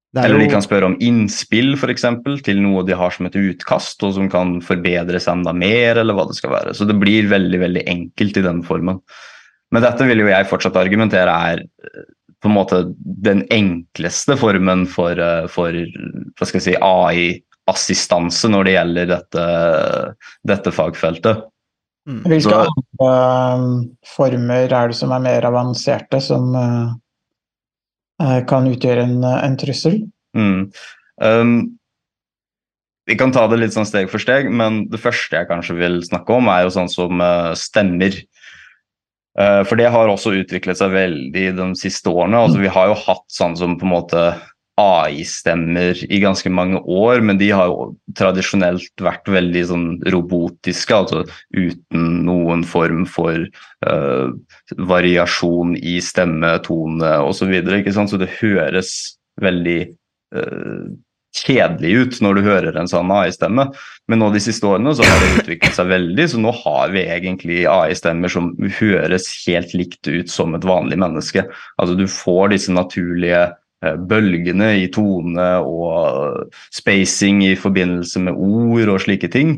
Det 0.10 0.24
er 0.24 0.26
eller 0.26 0.42
de 0.42 0.50
kan 0.50 0.64
spørre 0.66 0.88
om 0.90 0.96
innspill 1.06 1.76
for 1.78 1.92
eksempel, 1.94 2.40
til 2.42 2.58
noe 2.64 2.82
de 2.84 2.96
har 2.98 3.12
som 3.14 3.28
et 3.30 3.36
utkast, 3.38 4.02
og 4.04 4.16
som 4.16 4.30
kan 4.32 4.56
forbedres 4.66 5.28
enda 5.30 5.54
mer, 5.54 6.00
eller 6.02 6.18
hva 6.18 6.26
det 6.28 6.38
skal 6.40 6.56
være. 6.56 6.74
Så 6.74 6.88
det 6.90 6.98
blir 6.98 7.30
veldig 7.30 7.60
veldig 7.62 7.84
enkelt 7.92 8.40
i 8.42 8.46
den 8.48 8.64
formen. 8.66 9.04
Men 9.72 9.86
dette 9.86 10.08
vil 10.10 10.24
jo 10.24 10.32
jeg 10.32 10.48
fortsatt 10.50 10.80
argumentere 10.82 11.30
er 11.30 11.62
eh, 11.62 12.08
på 12.42 12.50
en 12.50 12.56
måte 12.56 12.80
den 12.98 13.44
enkleste 13.54 14.38
formen 14.40 14.88
for, 14.90 15.14
eh, 15.20 15.46
for 15.52 15.78
hva 15.78 16.48
skal 16.48 16.58
jeg 16.58 16.66
si, 16.72 16.76
AI-assistanse 16.82 18.50
når 18.50 18.66
det 18.66 18.74
gjelder 18.80 19.12
dette, 19.14 19.46
dette 20.48 20.74
fagfeltet. 20.74 21.46
Hvilke 22.10 22.50
Så- 22.50 22.66
andre 22.66 23.60
um, 23.60 23.98
former 24.16 24.74
er 24.74 24.88
det 24.90 24.98
som 24.98 25.12
er 25.14 25.22
mer 25.22 25.46
avanserte, 25.46 26.18
som 26.24 26.56
uh, 26.56 26.96
kan 28.50 28.68
utgjøre 28.70 29.06
en, 29.08 29.20
uh, 29.24 29.38
en 29.46 29.58
trussel? 29.60 30.02
Mm. 30.38 30.70
Um, 31.24 31.54
vi 33.10 33.18
kan 33.18 33.32
ta 33.34 33.48
det 33.50 33.58
litt 33.58 33.74
sånn 33.74 33.88
steg 33.90 34.12
for 34.12 34.22
steg, 34.22 34.52
men 34.54 34.84
det 34.92 35.02
første 35.02 35.40
jeg 35.40 35.50
kanskje 35.50 35.78
vil 35.80 35.98
snakke 36.06 36.36
om, 36.36 36.50
er 36.52 36.68
jo 36.68 36.76
sånn 36.76 36.92
som 36.92 37.24
uh, 37.24 37.56
stemmer. 37.58 38.14
Uh, 39.40 39.64
for 39.66 39.80
det 39.80 39.90
har 39.90 40.12
også 40.12 40.36
utviklet 40.38 40.78
seg 40.78 40.94
veldig 40.94 41.46
de 41.58 41.68
siste 41.80 42.12
årene. 42.12 42.44
Altså, 42.46 42.62
vi 42.62 42.72
har 42.72 42.92
jo 42.92 43.00
hatt 43.08 43.26
sånn 43.34 43.58
som 43.58 43.80
på 43.80 43.88
en 43.88 43.96
måte 43.96 44.24
AI-stemmer 44.80 46.00
i 46.08 46.22
ganske 46.24 46.50
mange 46.54 46.80
år, 46.80 47.24
men 47.26 47.40
de 47.42 47.50
har 47.52 47.68
jo 47.72 47.90
tradisjonelt 48.18 49.04
vært 49.04 49.28
veldig 49.32 49.64
sånn 49.72 49.88
robotiske, 50.14 50.96
altså 50.96 51.26
uten 51.56 52.08
noen 52.28 52.64
form 52.68 53.04
for 53.10 53.44
uh, 53.88 54.32
variasjon 54.92 55.76
i 55.78 56.00
stemme, 56.04 56.56
tone 56.66 57.14
osv. 57.26 57.54
Så, 57.92 58.08
så 58.14 58.22
det 58.22 58.32
høres 58.40 58.96
veldig 59.44 59.80
uh, 60.36 60.90
kjedelig 61.36 61.92
ut 61.94 62.20
når 62.24 62.40
du 62.40 62.48
hører 62.48 62.78
en 62.80 62.90
sånn 62.90 63.12
AI-stemme. 63.14 63.68
Men 64.10 64.22
nå 64.22 64.32
de 64.34 64.42
siste 64.44 64.66
årene 64.68 64.96
så 64.98 65.06
har 65.06 65.22
det 65.22 65.32
utviklet 65.44 65.78
seg 65.78 65.92
veldig, 65.92 66.28
så 66.32 66.42
nå 66.42 66.54
har 66.64 66.94
vi 66.96 67.06
egentlig 67.06 67.64
AI-stemmer 67.70 68.32
som 68.34 68.52
høres 68.80 69.30
helt 69.46 69.76
likt 69.78 70.10
ut 70.10 70.32
som 70.32 70.56
et 70.58 70.68
vanlig 70.68 71.00
menneske. 71.02 71.46
Altså 71.78 71.98
du 72.00 72.08
får 72.10 72.56
disse 72.56 72.74
naturlige 72.74 73.50
bølgene 73.82 74.74
i 74.82 74.88
tone 74.92 75.48
og 75.64 76.50
spacing 76.76 77.44
i 77.48 77.56
forbindelse 77.60 78.22
med 78.26 78.36
ord 78.36 78.94
og 78.96 79.02
slike 79.06 79.30
ting, 79.32 79.58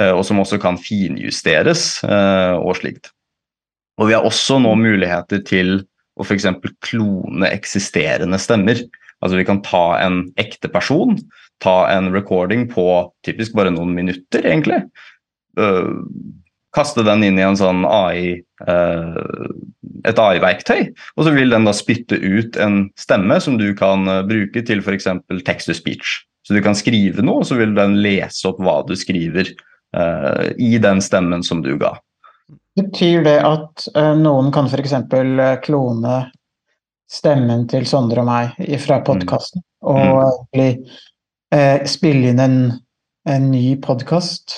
eh, 0.00 0.12
og 0.12 0.24
som 0.26 0.40
også 0.40 0.60
kan 0.62 0.80
finjusteres 0.80 2.02
eh, 2.06 2.56
og 2.56 2.78
slikt. 2.80 3.12
Og 3.98 4.08
vi 4.08 4.16
har 4.16 4.26
også 4.26 4.60
nå 4.62 4.72
muligheter 4.78 5.42
til 5.46 5.82
å 6.18 6.26
f.eks. 6.26 6.46
klone 6.86 7.50
eksisterende 7.50 8.38
stemmer. 8.42 8.80
Altså 9.18 9.38
vi 9.38 9.46
kan 9.46 9.60
ta 9.66 9.98
en 10.00 10.28
ekte 10.38 10.70
person, 10.70 11.18
ta 11.62 11.80
en 11.90 12.12
recording 12.14 12.68
på 12.70 12.86
typisk 13.26 13.56
bare 13.58 13.72
noen 13.74 13.94
minutter, 13.96 14.46
egentlig. 14.46 14.84
Kaste 16.76 17.04
den 17.06 17.24
inn 17.24 17.38
i 17.40 17.44
en 17.44 17.58
sånn 17.58 17.84
AI, 17.88 18.40
øh, 18.68 19.52
et 20.08 20.20
AI-verktøy, 20.20 20.90
og 21.16 21.26
så 21.26 21.32
vil 21.34 21.54
den 21.54 21.68
da 21.68 21.74
spytte 21.76 22.18
ut 22.20 22.58
en 22.60 22.82
stemme 22.98 23.38
som 23.44 23.58
du 23.60 23.70
kan 23.78 24.08
øh, 24.08 24.24
bruke 24.28 24.64
til 24.66 24.82
f.eks. 24.84 25.08
text 25.46 25.70
to 25.70 25.76
speech. 25.76 26.18
Så 26.46 26.56
du 26.56 26.62
kan 26.64 26.76
skrive 26.78 27.24
noe, 27.24 27.42
og 27.42 27.48
så 27.48 27.58
vil 27.58 27.74
den 27.76 27.98
lese 28.04 28.48
opp 28.48 28.60
hva 28.64 28.80
du 28.88 28.94
skriver 28.96 29.50
øh, 29.50 30.44
i 30.56 30.76
den 30.80 31.02
stemmen 31.04 31.44
som 31.44 31.64
du 31.64 31.74
ga. 31.80 31.96
Betyr 32.78 33.24
det 33.26 33.38
at 33.42 33.88
noen 34.20 34.52
kan 34.54 34.68
f.eks. 34.70 34.94
klone 35.64 36.18
stemmen 37.10 37.64
til 37.68 37.88
Sondre 37.88 38.22
og 38.22 38.28
meg 38.28 38.58
fra 38.84 39.00
podkasten, 39.04 39.64
og 39.82 40.20
egentlig 40.28 40.70
eh, 41.54 41.84
spille 41.88 42.32
inn 42.32 42.42
en, 42.42 42.58
en 43.28 43.48
ny 43.50 43.78
podkast? 43.82 44.54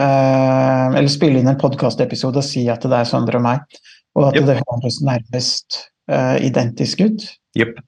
Eller 0.00 1.10
spille 1.12 1.38
inn 1.38 1.50
en 1.50 1.58
podkastepisode 1.60 2.40
og 2.40 2.46
si 2.46 2.64
at 2.72 2.82
det 2.82 2.96
er 2.98 3.06
Sondre 3.08 3.38
og 3.38 3.44
meg, 3.46 3.76
og 4.18 4.30
at 4.30 4.38
Yep. 4.40 4.46
det 4.48 4.56
høres 4.62 4.98
nærmest 5.06 5.78
uh, 6.10 6.36
identisk 6.42 7.04
ut? 7.04 7.28
Jepp. 7.58 7.78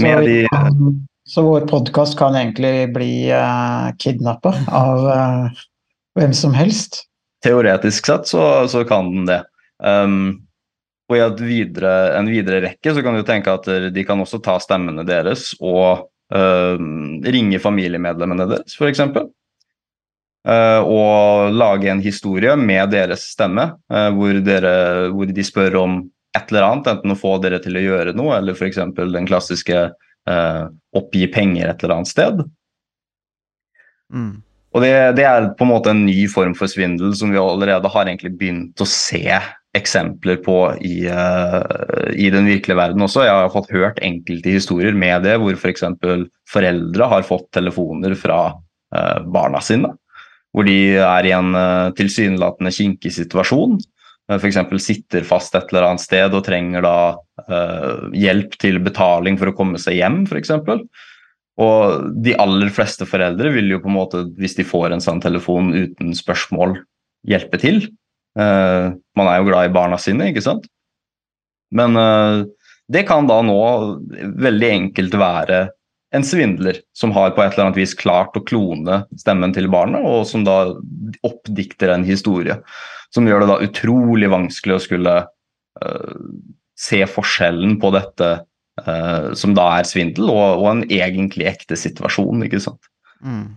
Så, 0.00 0.04
Med 0.04 0.26
de 0.26 0.36
så 1.28 1.42
vår 1.46 1.66
podkast 1.70 2.16
kan 2.18 2.34
egentlig 2.36 2.92
bli 2.94 3.12
uh, 3.30 3.92
kidnappa 4.02 4.54
av 4.74 5.04
uh, 5.06 5.60
hvem 6.18 6.32
som 6.34 6.54
helst? 6.56 7.04
Teoretisk 7.44 8.08
sett 8.10 8.30
så, 8.30 8.42
så 8.68 8.82
kan 8.88 9.10
den 9.12 9.28
det. 9.28 9.42
Um, 9.82 10.42
og 11.10 11.18
i 11.18 11.22
videre, 11.44 11.92
en 12.16 12.30
videre 12.30 12.62
rekke 12.64 12.94
så 12.94 13.04
kan 13.04 13.16
du 13.16 13.22
tenke 13.26 13.52
at 13.52 13.66
de 13.92 14.04
kan 14.06 14.20
også 14.22 14.40
ta 14.42 14.56
stemmene 14.62 15.04
deres 15.06 15.50
og 15.60 16.08
uh, 16.34 16.76
ringe 17.36 17.60
familiemedlemmene 17.62 18.48
deres, 18.54 18.76
f.eks. 18.78 19.02
Og 20.42 21.54
lage 21.54 21.86
en 21.86 22.00
historie 22.02 22.56
med 22.58 22.90
deres 22.90 23.28
stemme, 23.30 23.68
uh, 23.92 24.08
hvor, 24.16 24.40
dere, 24.42 24.72
hvor 25.14 25.30
de 25.30 25.44
spør 25.46 25.76
om 25.78 26.00
et 26.36 26.52
eller 26.52 26.66
annet, 26.66 26.88
enten 26.94 27.14
å 27.14 27.18
få 27.18 27.36
dere 27.42 27.60
til 27.62 27.76
å 27.76 27.84
gjøre 27.84 28.14
noe, 28.16 28.38
eller 28.38 28.56
f.eks. 28.56 28.80
den 28.98 29.28
klassiske 29.28 29.84
uh, 30.28 30.64
oppgi 30.96 31.26
penger 31.32 31.70
et 31.70 31.84
eller 31.84 31.98
annet 31.98 32.12
sted. 32.12 32.42
Mm. 34.12 34.40
Og 34.72 34.84
det, 34.84 34.92
det 35.18 35.26
er 35.28 35.50
på 35.58 35.66
en 35.66 35.72
måte 35.74 35.92
en 35.92 36.06
ny 36.06 36.24
form 36.32 36.54
for 36.56 36.70
svindel 36.70 37.12
som 37.16 37.32
vi 37.32 37.40
allerede 37.40 37.90
har 37.92 38.08
egentlig 38.08 38.32
begynt 38.40 38.80
å 38.80 38.88
se 38.88 39.26
eksempler 39.76 40.38
på 40.44 40.56
i, 40.84 40.96
uh, 41.08 42.08
i 42.12 42.28
den 42.32 42.48
virkelige 42.48 42.80
verden 42.80 43.04
også. 43.04 43.26
Jeg 43.26 43.36
har 43.36 43.52
fått 43.52 43.72
hørt 43.72 44.00
enkelte 44.04 44.56
historier 44.56 44.96
med 44.96 45.24
det, 45.28 45.38
hvor 45.40 45.56
f.eks. 45.56 45.84
For 46.00 46.26
foreldre 46.52 47.08
har 47.12 47.28
fått 47.28 47.50
telefoner 47.56 48.16
fra 48.20 48.40
uh, 48.52 49.18
barna 49.32 49.60
sine. 49.64 49.92
Hvor 50.52 50.66
de 50.68 50.76
er 51.00 51.28
i 51.28 51.32
en 51.34 51.54
uh, 51.56 51.92
tilsynelatende 51.96 52.72
kinkig 52.74 53.14
situasjon. 53.16 53.78
Uh, 54.30 54.36
F.eks. 54.36 54.60
sitter 54.84 55.24
fast 55.26 55.56
et 55.56 55.72
eller 55.72 55.88
annet 55.88 56.04
sted 56.04 56.36
og 56.36 56.44
trenger 56.46 56.84
da 56.84 56.96
hjelp 58.14 58.52
til 58.62 58.76
betaling 58.84 59.34
for 59.40 59.50
å 59.50 59.54
komme 59.56 59.80
seg 59.82 59.96
hjem, 59.98 60.20
f.eks. 60.30 60.52
Og 61.60 62.04
de 62.22 62.36
aller 62.40 62.70
fleste 62.72 63.08
foreldre 63.08 63.50
vil 63.56 63.72
jo 63.72 63.80
på 63.82 63.90
en 63.90 63.96
måte, 63.96 64.20
hvis 64.38 64.54
de 64.60 64.64
får 64.64 64.94
en 64.94 65.02
sånn 65.02 65.20
telefon 65.24 65.72
uten 65.74 66.12
spørsmål, 66.14 66.76
hjelpe 67.28 67.58
til. 67.60 67.82
Man 68.38 69.26
er 69.26 69.40
jo 69.40 69.48
glad 69.50 69.68
i 69.68 69.74
barna 69.74 69.98
sine, 70.00 70.30
ikke 70.30 70.44
sant? 70.44 70.70
Men 71.74 71.98
det 72.94 73.02
kan 73.10 73.26
da 73.26 73.40
nå 73.44 73.58
veldig 74.46 74.70
enkelt 74.70 75.18
være 75.18 75.64
en 76.12 76.24
svindler 76.26 76.80
som 76.96 77.12
har 77.16 77.32
på 77.32 77.42
et 77.42 77.54
eller 77.54 77.68
annet 77.68 77.80
vis 77.80 77.94
klart 77.98 78.36
å 78.36 78.44
klone 78.44 79.02
stemmen 79.20 79.54
til 79.56 79.68
barnet, 79.72 80.04
og 80.04 80.26
som 80.28 80.44
da 80.46 80.74
oppdikter 81.24 81.94
en 81.94 82.06
historie. 82.06 82.58
Som 83.12 83.28
gjør 83.28 83.44
det 83.44 83.50
da 83.50 83.60
utrolig 83.64 84.28
vanskelig 84.32 84.76
å 84.76 84.82
skulle 84.84 85.14
uh, 85.24 86.16
se 86.78 87.04
forskjellen 87.08 87.78
på 87.82 87.94
dette 87.96 88.34
Uh, 88.80 89.34
som 89.36 89.52
da 89.52 89.66
er 89.76 89.84
svindel, 89.84 90.30
og, 90.32 90.62
og, 90.62 90.68
en 90.70 90.78
egentlig 90.88 91.44
ekte 91.50 91.76
situasjon, 91.76 92.40
ikke 92.46 92.60
sant. 92.64 92.88
Mm. 93.20 93.50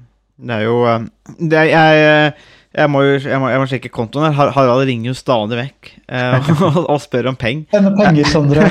Det 0.43 0.57
er 0.57 0.65
jo 0.65 0.81
uh, 0.83 1.05
det 1.39 1.61
er, 1.61 1.69
jeg, 1.71 2.33
jeg, 2.75 2.91
må 2.91 3.01
jeg 3.05 3.39
må, 3.39 3.49
jeg 3.51 3.61
må 3.61 3.67
sjekke 3.71 3.91
kontoen 3.93 4.27
her. 4.35 4.51
Harald 4.55 4.83
ringer 4.89 5.11
jo 5.11 5.15
stadig 5.17 5.59
vekk 5.61 5.91
eh, 6.11 6.49
og, 6.67 6.81
og 6.83 6.99
spør 7.03 7.31
om 7.31 7.39
penger. 7.39 7.69
Denne 7.71 7.93
penger, 7.95 8.27
Sondre. 8.27 8.67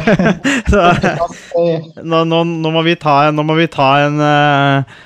Nå, 2.05 2.21
nå, 2.29 2.43
nå 2.45 2.73
må 2.75 2.85
vi 2.85 2.97
ta 3.01 3.29
en, 3.29 3.39
nå 3.39 3.45
må 3.47 3.57
vi 3.59 3.69
ta 3.73 3.89
en 4.05 4.21
uh, 4.21 4.97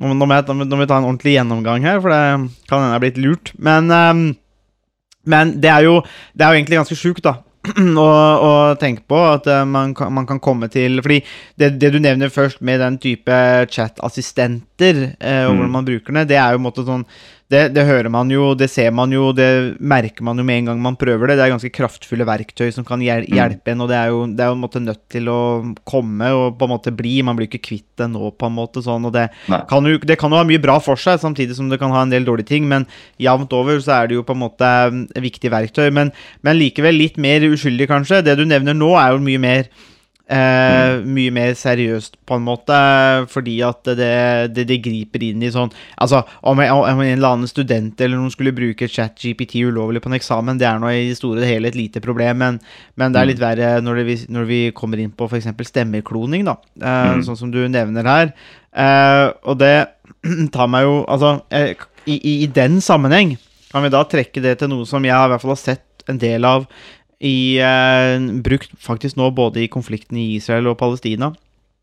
nå, 0.00 0.12
må 0.18 0.28
jeg, 0.30 0.46
nå 0.50 0.68
må 0.68 0.82
vi 0.82 0.90
ta 0.90 0.98
en 1.00 1.08
ordentlig 1.08 1.36
gjennomgang 1.36 1.86
her, 1.86 2.00
for 2.02 2.12
det 2.12 2.20
kan 2.68 2.82
hende 2.82 2.92
jeg 2.92 2.98
er 2.98 3.04
blitt 3.06 3.20
lurt. 3.22 3.52
Men, 3.58 3.90
um, 3.90 4.22
men 5.30 5.56
det, 5.62 5.70
er 5.70 5.88
jo, 5.88 5.98
det 6.34 6.44
er 6.44 6.52
jo 6.52 6.60
egentlig 6.60 6.80
ganske 6.82 6.98
sjukt, 6.98 7.24
da. 7.26 7.38
å, 7.96 8.48
tenke 8.76 9.06
på 9.08 9.18
at 9.24 9.46
uh, 9.48 9.62
man, 9.64 9.94
kan, 9.96 10.10
man 10.12 10.26
kan 10.28 10.36
komme 10.42 10.66
til 10.68 10.98
Fordi 11.00 11.22
det, 11.56 11.70
det 11.80 11.94
du 11.94 11.96
nevner 12.02 12.28
først 12.28 12.60
med 12.60 12.82
den 12.84 12.98
type 13.00 13.38
chat-assistenter, 13.72 15.00
uh, 15.16 15.46
og 15.46 15.54
Mm. 15.54 15.56
hvordan 15.56 15.72
man 15.78 15.88
bruker 15.88 16.18
det, 16.18 16.28
det 16.34 16.36
er 16.40 16.52
jo 16.52 16.60
en 16.60 16.66
måte 16.66 16.84
sånn 16.84 17.06
det, 17.54 17.62
det 17.76 17.84
hører 17.86 18.10
man 18.12 18.32
jo, 18.32 18.48
det 18.58 18.68
ser 18.72 18.90
man 18.94 19.12
jo, 19.14 19.28
det 19.36 19.48
merker 19.78 20.26
man 20.26 20.40
jo 20.40 20.46
med 20.46 20.62
en 20.62 20.72
gang 20.72 20.82
man 20.82 20.98
prøver 20.98 21.30
det. 21.30 21.38
Det 21.38 21.46
er 21.46 21.54
ganske 21.54 21.72
kraftfulle 21.74 22.26
verktøy 22.26 22.72
som 22.74 22.86
kan 22.86 23.02
hjel 23.04 23.24
Mm. 23.24 23.36
hjelpe 23.38 23.70
en, 23.72 23.84
og 23.84 23.88
det 23.88 23.96
er 24.00 24.10
jo 24.10 24.24
det 24.34 24.42
er 24.42 24.50
jo 24.50 24.56
en 24.58 24.64
måte 24.64 24.82
nødt 24.82 25.02
til 25.12 25.30
å 25.30 25.38
komme 25.86 26.32
og 26.34 26.58
på 26.58 26.66
en 26.66 26.72
måte 26.74 26.92
bli. 26.94 27.14
Man 27.22 27.38
blir 27.38 27.46
ikke 27.46 27.62
kvitt 27.70 27.86
det 28.00 28.10
nå, 28.10 28.32
på 28.34 28.50
en 28.50 28.56
måte 28.58 28.82
sånn, 28.82 29.06
og 29.06 29.14
det 29.14 29.28
kan, 29.70 29.86
jo, 29.86 30.00
det 30.02 30.18
kan 30.18 30.34
jo 30.34 30.40
ha 30.40 30.46
mye 30.48 30.62
bra 30.62 30.80
for 30.82 30.98
seg, 30.98 31.20
samtidig 31.22 31.54
som 31.56 31.70
det 31.70 31.78
kan 31.78 31.94
ha 31.94 32.02
en 32.02 32.10
del 32.12 32.26
dårlige 32.26 32.50
ting, 32.50 32.66
men 32.68 32.88
jevnt 33.22 33.54
over 33.54 33.78
så 33.78 34.00
er 34.00 34.10
det 34.10 34.18
jo 34.18 34.26
på 34.26 34.34
en 34.34 34.42
måte 34.42 34.74
viktige 35.14 35.44
viktig 35.44 35.50
verktøy. 35.52 35.90
Men, 35.92 36.12
men 36.42 36.58
likevel 36.58 36.96
litt 36.96 37.18
mer 37.20 37.44
uskyldig, 37.46 37.88
kanskje. 37.90 38.22
Det 38.24 38.36
du 38.38 38.44
nevner 38.46 38.74
nå, 38.76 38.94
er 38.98 39.14
jo 39.14 39.24
mye 39.24 39.40
mer 39.42 39.68
Eh, 40.24 41.02
Mye 41.04 41.28
mer 41.36 41.50
seriøst, 41.52 42.14
på 42.24 42.38
en 42.38 42.44
måte, 42.46 42.76
fordi 43.28 43.58
at 43.66 43.84
det, 43.98 44.06
det, 44.56 44.62
det 44.70 44.78
griper 44.80 45.20
inn 45.26 45.42
i 45.44 45.50
sånn 45.52 45.68
Altså, 46.00 46.22
om, 46.48 46.62
jeg, 46.64 46.72
om 46.72 47.02
en 47.04 47.10
eller 47.10 47.34
annen 47.34 47.50
student 47.50 48.00
eller 48.00 48.16
noen 48.16 48.32
skulle 48.32 48.54
bruke 48.56 48.88
ChatGPT 48.88 49.58
ulovlig 49.68 50.00
på 50.00 50.08
en 50.08 50.16
eksamen, 50.16 50.56
det 50.56 50.64
er 50.70 50.80
nå 50.80 50.88
i 50.96 51.10
det 51.10 51.18
store 51.18 51.42
og 51.44 51.50
hele 51.50 51.68
et 51.68 51.76
lite 51.76 52.00
problem, 52.00 52.40
men, 52.40 52.60
men 52.96 53.12
det 53.12 53.20
er 53.20 53.28
litt 53.34 53.42
verre 53.44 53.74
når, 53.84 54.00
det, 54.00 54.16
når 54.32 54.48
vi 54.48 54.60
kommer 54.72 55.02
inn 55.04 55.12
på 55.12 55.28
f.eks. 55.28 55.50
stemmekloning, 55.68 56.48
da, 56.48 56.56
eh, 56.80 57.04
Mm. 57.14 57.20
sånn 57.28 57.36
som 57.42 57.50
du 57.52 57.60
nevner 57.68 58.08
her. 58.08 58.32
Eh, 58.72 59.26
og 59.44 59.58
det 59.60 59.74
tar 60.56 60.70
meg 60.72 60.86
jo 60.88 60.94
Altså, 61.04 61.34
eh, 61.52 61.74
i, 62.08 62.16
i, 62.16 62.32
i 62.46 62.48
den 62.50 62.80
sammenheng 62.80 63.36
kan 63.70 63.84
vi 63.84 63.92
da 63.92 64.00
trekke 64.08 64.40
det 64.40 64.56
til 64.62 64.72
noe 64.72 64.88
som 64.88 65.04
jeg 65.04 65.12
i 65.14 65.30
hvert 65.34 65.42
fall 65.44 65.52
har 65.52 65.60
sett 65.60 66.04
en 66.08 66.18
del 66.20 66.44
av 66.48 66.64
i, 67.20 67.58
eh, 67.58 68.18
brukt 68.42 68.70
faktisk 68.80 69.16
nå 69.16 69.30
både 69.34 69.62
i 69.64 69.68
konflikten 69.68 70.16
i 70.18 70.36
Israel 70.36 70.66
og 70.72 70.78
Palestina, 70.78 71.32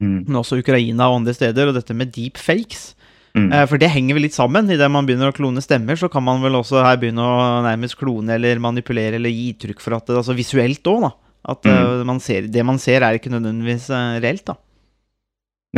Mm. 0.02 0.26
men 0.28 0.36
også 0.42 0.58
Ukraina 0.58 1.10
og 1.12 1.20
andre 1.22 1.34
steder, 1.34 1.68
og 1.70 1.76
dette 1.76 1.94
med 1.94 2.12
deepfakes. 2.12 2.96
Mm. 3.36 3.52
Eh, 3.54 3.66
for 3.68 3.78
det 3.78 3.92
henger 3.92 4.16
vel 4.16 4.24
litt 4.24 4.34
sammen. 4.34 4.66
Idet 4.68 4.90
man 4.92 5.06
begynner 5.06 5.30
å 5.32 5.36
klone 5.36 5.62
stemmer, 5.62 5.94
så 5.96 6.10
kan 6.12 6.24
man 6.24 6.42
vel 6.42 6.54
også 6.58 6.82
her 6.84 6.98
begynne 6.98 7.22
å 7.22 7.62
nærmest 7.64 7.96
klone 7.98 8.30
eller 8.34 8.58
manipulere 8.60 9.14
eller 9.16 9.30
gi 9.30 9.54
uttrykk 9.54 9.80
for 9.80 9.94
at 9.96 10.08
det 10.08 10.18
Altså 10.18 10.34
visuelt 10.36 10.82
òg, 10.84 11.02
da. 11.02 11.12
At 11.48 11.62
Mm. 11.64 11.72
eh, 12.02 12.04
man 12.04 12.20
ser, 12.20 12.48
det 12.48 12.66
man 12.66 12.78
ser, 12.80 13.02
er 13.04 13.14
ikke 13.20 13.30
nødvendigvis 13.32 13.88
reelt, 14.22 14.46
da. 14.46 14.56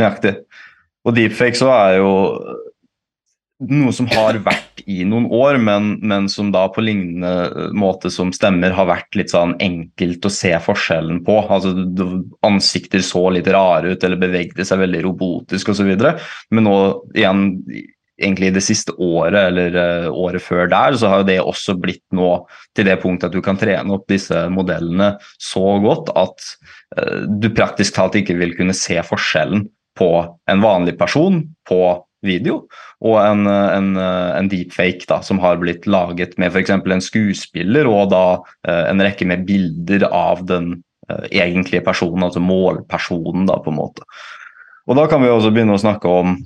Nøyaktig. 0.00 0.36
Og 1.04 1.14
deepfake 1.14 1.54
så 1.60 1.68
er 1.70 1.98
jo 1.98 2.10
noe 3.62 3.92
som 3.94 4.08
har 4.10 4.36
vært 4.42 4.82
i 4.90 5.04
noen 5.06 5.28
år, 5.32 5.56
men, 5.62 5.94
men 6.02 6.26
som 6.28 6.50
da 6.52 6.64
på 6.72 6.82
lignende 6.84 7.70
måte 7.76 8.10
som 8.12 8.32
stemmer 8.34 8.74
har 8.74 8.88
vært 8.90 9.14
litt 9.18 9.32
sånn 9.32 9.54
enkelt 9.62 10.26
å 10.26 10.32
se 10.32 10.52
forskjellen 10.64 11.22
på. 11.26 11.38
Altså 11.46 11.72
Ansikter 12.46 13.04
så 13.06 13.28
litt 13.34 13.48
rare 13.54 13.94
ut 13.94 14.04
eller 14.04 14.20
bevegde 14.20 14.66
seg 14.66 14.82
veldig 14.82 15.04
robotisk 15.06 15.70
osv. 15.72 15.94
Men 16.50 16.66
nå 16.66 16.78
igjen 17.14 17.46
egentlig 18.20 18.52
det 18.54 18.62
siste 18.62 18.94
året 19.02 19.48
eller 19.50 19.74
eh, 19.78 20.08
året 20.10 20.42
før 20.42 20.68
der, 20.70 20.96
så 20.98 21.10
har 21.10 21.22
jo 21.22 21.28
det 21.30 21.40
også 21.42 21.76
blitt 21.80 22.04
nå 22.14 22.30
til 22.76 22.86
det 22.86 22.98
punktet 23.02 23.30
at 23.30 23.34
du 23.34 23.42
kan 23.42 23.58
trene 23.58 23.96
opp 23.96 24.06
disse 24.10 24.44
modellene 24.54 25.14
så 25.42 25.78
godt 25.82 26.12
at 26.18 26.50
eh, 26.98 27.24
du 27.26 27.50
praktisk 27.54 27.96
talt 27.98 28.18
ikke 28.18 28.38
vil 28.38 28.54
kunne 28.58 28.76
se 28.76 29.00
forskjellen 29.02 29.66
på 29.98 30.10
en 30.50 30.62
vanlig 30.62 30.96
person 30.98 31.42
på 31.68 31.80
video 32.24 32.64
og 33.04 33.18
en, 33.20 33.44
en, 33.48 33.90
en 34.00 34.48
deepfake 34.48 35.04
da, 35.10 35.20
som 35.24 35.40
har 35.42 35.60
blitt 35.60 35.84
laget 35.90 36.38
med 36.40 36.54
f.eks. 36.54 36.72
en 36.72 37.04
skuespiller 37.04 37.88
og 37.90 38.08
da 38.14 38.24
eh, 38.66 38.86
en 38.88 39.04
rekke 39.04 39.28
med 39.28 39.44
bilder 39.48 40.06
av 40.08 40.46
den 40.48 40.78
eh, 41.10 41.26
egentlige 41.44 41.84
personen, 41.84 42.24
altså 42.24 42.40
målpersonen, 42.40 43.44
da, 43.50 43.58
på 43.60 43.74
en 43.74 43.80
måte. 43.82 44.08
Og 44.88 44.96
da 44.96 45.04
kan 45.10 45.20
vi 45.24 45.32
også 45.32 45.52
begynne 45.52 45.76
å 45.76 45.84
snakke 45.84 46.08
om 46.08 46.38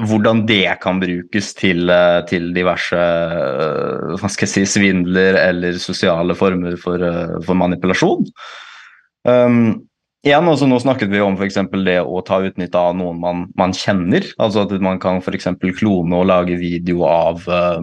hvordan 0.00 0.44
det 0.48 0.78
kan 0.80 1.00
brukes 1.00 1.52
til, 1.58 1.90
eh, 1.90 2.22
til 2.30 2.50
diverse 2.56 2.96
eh, 2.96 4.16
hva 4.16 4.30
skal 4.30 4.46
jeg 4.46 4.54
si, 4.54 4.64
svindler 4.78 5.38
eller 5.42 5.78
sosiale 5.82 6.36
former 6.38 6.78
for, 6.80 7.02
eh, 7.04 7.36
for 7.44 7.58
manipulasjon. 7.58 8.24
Um, 9.28 9.89
igjen, 10.26 10.48
altså 10.48 10.68
Nå 10.68 10.78
snakket 10.82 11.12
vi 11.12 11.20
om 11.24 11.38
eksempel 11.46 11.84
det 11.86 11.98
å 12.02 12.22
ta 12.26 12.40
utnytte 12.44 12.78
av 12.78 12.96
noen 12.98 13.20
man, 13.22 13.44
man 13.58 13.74
kjenner. 13.76 14.26
altså 14.38 14.66
At 14.66 14.74
man 14.84 15.00
kan 15.02 15.22
eksempel 15.22 15.74
klone 15.76 16.20
og 16.20 16.28
lage 16.30 16.58
video 16.60 17.04
av 17.08 17.46
uh, 17.48 17.80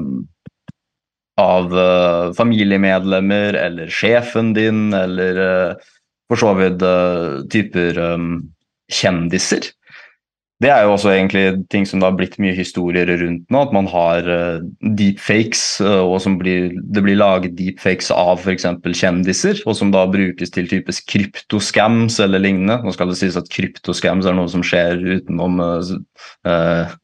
av 1.38 1.74
uh, 1.74 2.34
familiemedlemmer 2.38 3.58
eller 3.62 3.94
sjefen 3.94 4.56
din, 4.58 4.89
eller 4.98 5.41
uh, 5.41 5.89
for 6.27 6.41
så 6.41 6.53
vidt 6.58 6.82
typer 7.53 8.00
um, 8.01 8.32
kjendiser. 8.91 9.70
Det 10.57 10.71
er 10.73 10.87
jo 10.87 10.95
også 10.95 11.11
egentlig 11.13 11.43
ting 11.69 11.83
som 11.85 12.01
det 12.01 12.07
har 12.07 12.15
blitt 12.17 12.39
mye 12.41 12.55
historier 12.57 13.05
rundt 13.19 13.43
nå, 13.53 13.59
at 13.61 13.73
man 13.75 13.85
har 13.91 14.25
uh, 14.25 14.63
deepfakes, 14.97 15.61
uh, 15.85 16.01
og 16.01 16.39
blir, 16.39 16.71
det 16.82 17.03
blir 17.05 17.19
laget 17.19 17.53
deepfakes 17.60 18.10
av 18.10 18.41
f.eks. 18.41 18.65
kjendiser, 18.97 19.62
og 19.69 19.77
som 19.77 19.93
da 19.93 20.08
brukes 20.10 20.53
til 20.55 20.69
typisk 20.71 21.05
kryptoscams 21.13 22.17
eller 22.25 22.41
lignende. 22.41 22.79
Nå 22.82 22.95
skal 22.95 23.13
det 23.13 23.19
sies 23.19 23.38
at 23.38 23.51
kryptoscams 23.53 24.25
er 24.25 24.34
noe 24.39 24.49
som 24.49 24.65
skjer 24.65 24.97
utenom 25.19 25.62
uh, 25.62 25.93
uh, 26.49 26.97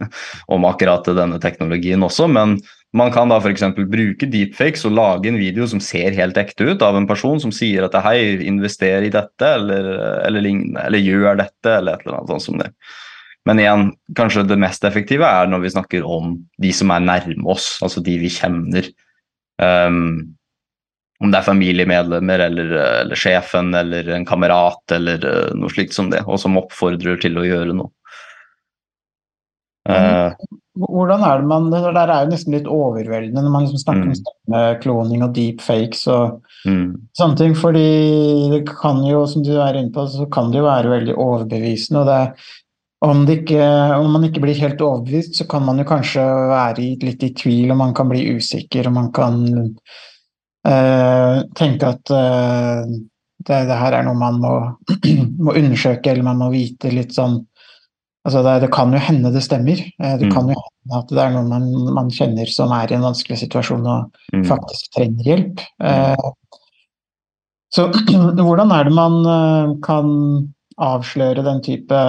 om 0.49 0.65
akkurat 0.71 1.13
denne 1.13 1.37
teknologien 1.43 2.01
også, 2.09 2.25
men 2.33 2.57
man 2.97 3.13
kan 3.13 3.29
da 3.29 3.37
f.eks. 3.37 3.69
bruke 3.77 4.33
deepfakes 4.33 4.85
og 4.89 4.97
lage 4.97 5.29
en 5.29 5.37
video 5.37 5.69
som 5.69 5.81
ser 5.81 6.17
helt 6.17 6.41
ekte 6.41 6.73
ut, 6.73 6.81
av 6.81 6.97
en 6.97 7.09
person 7.09 7.37
som 7.41 7.53
sier 7.53 7.85
at 7.85 8.01
hei, 8.05 8.17
invester 8.49 9.05
i 9.05 9.13
dette, 9.13 9.55
eller, 9.61 9.93
eller 10.25 10.51
eller 10.89 11.01
gjør 11.05 11.41
dette, 11.45 11.69
eller 11.69 11.97
et 11.97 12.05
eller 12.07 12.19
annet 12.23 12.33
sånt 12.33 12.49
som 12.49 12.61
det. 12.61 12.73
Men 13.47 13.59
igjen, 13.59 13.89
kanskje 14.15 14.45
det 14.47 14.59
mest 14.61 14.85
effektive 14.87 15.27
er 15.27 15.49
når 15.51 15.65
vi 15.65 15.73
snakker 15.73 16.05
om 16.07 16.37
de 16.63 16.71
som 16.75 16.93
er 16.95 17.03
nærme 17.03 17.43
oss, 17.51 17.75
altså 17.83 18.03
de 18.03 18.15
vi 18.21 18.31
kjenner. 18.31 18.87
Um, 19.61 20.35
om 21.23 21.31
det 21.31 21.39
er 21.39 21.47
familiemedlemmer 21.47 22.45
eller, 22.47 22.71
eller, 23.03 23.19
sjefen 23.19 23.71
eller 23.77 24.09
en 24.15 24.25
kamerat 24.27 24.95
eller 24.95 25.27
uh, 25.27 25.51
noe 25.59 25.71
slikt 25.71 25.95
som 25.95 26.09
det, 26.11 26.23
og 26.23 26.39
som 26.41 26.57
oppfordrer 26.59 27.19
til 27.21 27.39
å 27.39 27.45
gjøre 27.47 27.75
noe. 27.75 27.91
Uh, 29.83 30.31
Hvordan 30.79 31.25
er 31.27 31.41
det 31.41 31.47
man 31.51 31.65
Det 31.73 31.81
der 31.83 32.07
er 32.07 32.21
jo 32.23 32.29
nesten 32.31 32.53
litt 32.55 32.69
overveldende 32.71 33.41
når 33.43 33.51
man 33.51 33.65
liksom 33.65 33.81
snakker 33.81 34.05
om 34.05 34.13
Mm. 34.13 34.19
stemmekloning 34.21 35.25
og 35.25 35.33
deepfakes 35.35 36.05
og 36.07 36.39
mm, 36.63 36.87
sånne 37.19 37.37
ting, 37.41 37.55
fordi 37.59 37.83
det 38.53 38.61
kan 38.69 39.03
jo, 39.03 39.25
som 39.27 39.43
du 39.43 39.51
er 39.57 39.75
inne 39.75 39.91
på, 39.91 40.07
så 40.07 40.25
kan 40.31 40.51
det 40.51 40.61
jo 40.61 40.69
være 40.69 40.93
veldig 40.95 41.17
overbevisende. 41.19 41.99
og 41.99 42.07
det 42.07 42.62
om, 43.03 43.25
det 43.27 43.41
ikke, 43.41 43.63
om 43.99 44.11
man 44.15 44.23
ikke 44.29 44.41
blir 44.43 44.59
helt 44.63 44.81
overbevist, 44.81 45.35
så 45.35 45.47
kan 45.51 45.65
man 45.67 45.81
jo 45.81 45.85
kanskje 45.89 46.23
være 46.23 46.85
litt 47.03 47.23
i 47.27 47.33
tvil, 47.35 47.71
og 47.73 47.79
man 47.81 47.93
kan 47.97 48.07
bli 48.11 48.21
usikker, 48.37 48.87
og 48.87 48.95
man 48.95 49.09
kan 49.15 49.41
eh, 50.67 51.41
tenke 51.59 51.89
at 51.89 52.13
eh, 52.15 52.85
det, 53.43 53.57
det 53.67 53.79
her 53.81 53.97
er 53.97 54.05
noe 54.07 54.15
man 54.15 54.39
må, 54.43 54.53
må 55.45 55.55
undersøke, 55.59 56.13
eller 56.13 56.23
man 56.29 56.39
må 56.45 56.51
vite 56.55 56.93
litt 56.93 57.15
sånn 57.17 57.41
Altså 58.23 58.39
det, 58.39 58.51
det 58.63 58.69
kan 58.71 58.93
jo 58.95 58.99
hende 59.03 59.33
det 59.35 59.41
stemmer. 59.43 59.81
Eh, 59.99 60.13
Det 60.15 60.29
Mm. 60.29 60.31
kan 60.31 60.45
jo 60.47 60.55
hende 60.55 60.95
at 60.95 61.09
det 61.11 61.19
er 61.19 61.33
noen 61.33 61.49
man, 61.51 61.65
man 61.97 62.07
kjenner 62.15 62.47
som 62.47 62.71
er 62.71 62.87
i 62.87 62.95
en 62.95 63.03
vanskelig 63.03 63.35
situasjon 63.41 63.83
og 63.83 64.13
mm. 64.31 64.45
faktisk 64.47 64.93
trenger 64.95 65.27
hjelp. 65.27 65.59
Eh, 65.83 66.29
Så 67.75 67.89
hvordan 68.47 68.71
er 68.71 68.87
det 68.87 68.93
man 68.95 69.75
kan 69.83 70.07
avsløre 70.79 71.43
den 71.43 71.59
type 71.67 71.99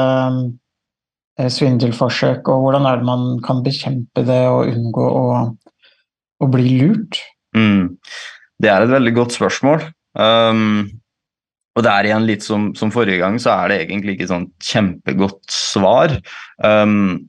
svindelforsøk, 1.35 2.49
og 2.49 2.62
hvordan 2.62 2.87
er 2.88 3.01
det 3.01 3.09
man 3.09 3.25
kan 3.44 3.62
bekjempe 3.64 4.23
det 4.27 4.42
og 4.51 4.70
unngå 4.70 5.07
å, 5.07 5.25
å 6.40 6.51
bli 6.51 6.77
lurt? 6.79 7.18
Mm. 7.57 7.97
Det 8.62 8.70
er 8.70 8.85
et 8.85 8.92
veldig 8.92 9.14
godt 9.16 9.35
spørsmål. 9.35 9.83
Um, 10.14 10.87
og 11.75 11.83
det 11.83 11.90
er 11.90 12.09
igjen 12.09 12.27
litt 12.29 12.44
som, 12.47 12.68
som, 12.79 12.92
forrige 12.94 13.18
gang, 13.23 13.38
så 13.42 13.57
er 13.57 13.73
det 13.73 13.79
egentlig 13.83 14.14
ikke 14.14 14.31
sånn 14.31 14.49
kjempegodt 14.62 15.42
svar. 15.51 16.14
Um, 16.62 17.27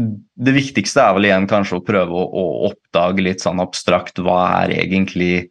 det 0.00 0.54
viktigste 0.56 1.02
er 1.02 1.16
vel 1.16 1.28
igjen 1.28 1.48
kanskje 1.50 1.80
å 1.80 1.84
prøve 1.84 2.14
å, 2.14 2.24
å, 2.24 2.44
oppdage 2.70 3.24
litt 3.26 3.42
sånn 3.42 3.60
abstrakt 3.62 4.22
hva 4.22 4.44
er 4.62 4.76
egentlig 4.78 5.50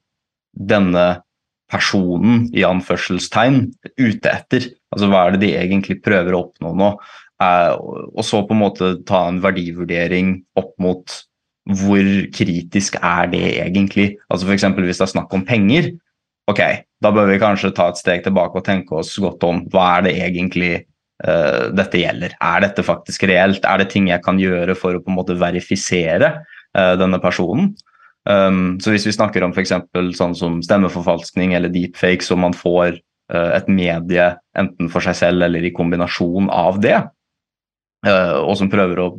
denne 0.56 1.19
personen 1.69 2.48
i 2.56 2.63
anførselstegn 2.65 3.65
ute 4.00 4.32
etter. 4.32 4.72
Altså 4.89 5.10
hva 5.12 5.28
er 5.28 5.36
det 5.36 5.43
de 5.43 5.52
egentlig 5.60 6.00
prøver 6.02 6.34
å 6.34 6.45
oppnå 6.48 6.72
nå? 6.80 6.93
Og 7.39 8.23
så 8.28 8.41
på 8.43 8.56
en 8.56 8.60
måte 8.65 8.93
ta 9.08 9.21
en 9.30 9.39
verdivurdering 9.43 10.34
opp 10.60 10.73
mot 10.84 11.19
hvor 11.80 12.06
kritisk 12.34 12.97
er 12.99 13.30
det 13.32 13.45
egentlig? 13.62 14.13
Altså 14.30 14.47
F.eks. 14.47 14.65
hvis 14.75 15.02
det 15.02 15.06
er 15.06 15.13
snakk 15.13 15.34
om 15.36 15.45
penger, 15.47 15.91
ok, 16.49 16.62
da 17.04 17.12
bør 17.13 17.30
vi 17.30 17.41
kanskje 17.41 17.73
ta 17.75 17.89
et 17.91 17.99
steg 17.99 18.23
tilbake 18.25 18.58
og 18.58 18.65
tenke 18.65 18.97
oss 18.99 19.13
godt 19.21 19.43
om 19.47 19.62
hva 19.71 19.89
er 19.97 20.08
det 20.08 20.15
egentlig 20.25 20.71
uh, 21.25 21.69
dette 21.75 22.02
gjelder. 22.02 22.34
Er 22.41 22.65
dette 22.65 22.86
faktisk 22.86 23.28
reelt? 23.30 23.67
Er 23.67 23.84
det 23.84 23.91
ting 23.93 24.10
jeg 24.10 24.23
kan 24.25 24.41
gjøre 24.41 24.75
for 24.78 24.97
å 24.97 25.04
på 25.04 25.13
en 25.13 25.19
måte 25.19 25.38
verifisere 25.39 26.34
uh, 26.39 26.95
denne 26.99 27.21
personen? 27.21 27.75
Um, 28.30 28.80
så 28.82 28.93
hvis 28.93 29.08
vi 29.08 29.15
snakker 29.15 29.45
om 29.45 29.54
f.eks. 29.56 29.75
sånn 30.17 30.36
som 30.38 30.60
stemmeforfalskning 30.65 31.56
eller 31.58 31.71
deepfake, 31.73 32.25
så 32.25 32.38
man 32.39 32.58
får 32.58 32.97
uh, 33.34 33.52
et 33.56 33.69
medie 33.71 34.32
enten 34.60 34.89
for 34.91 35.06
seg 35.06 35.17
selv 35.21 35.45
eller 35.47 35.65
i 35.65 35.73
kombinasjon 35.75 36.49
av 36.54 36.82
det, 36.84 36.97
og 38.08 38.54
som 38.60 38.72
prøver 38.72 39.02
å 39.04 39.10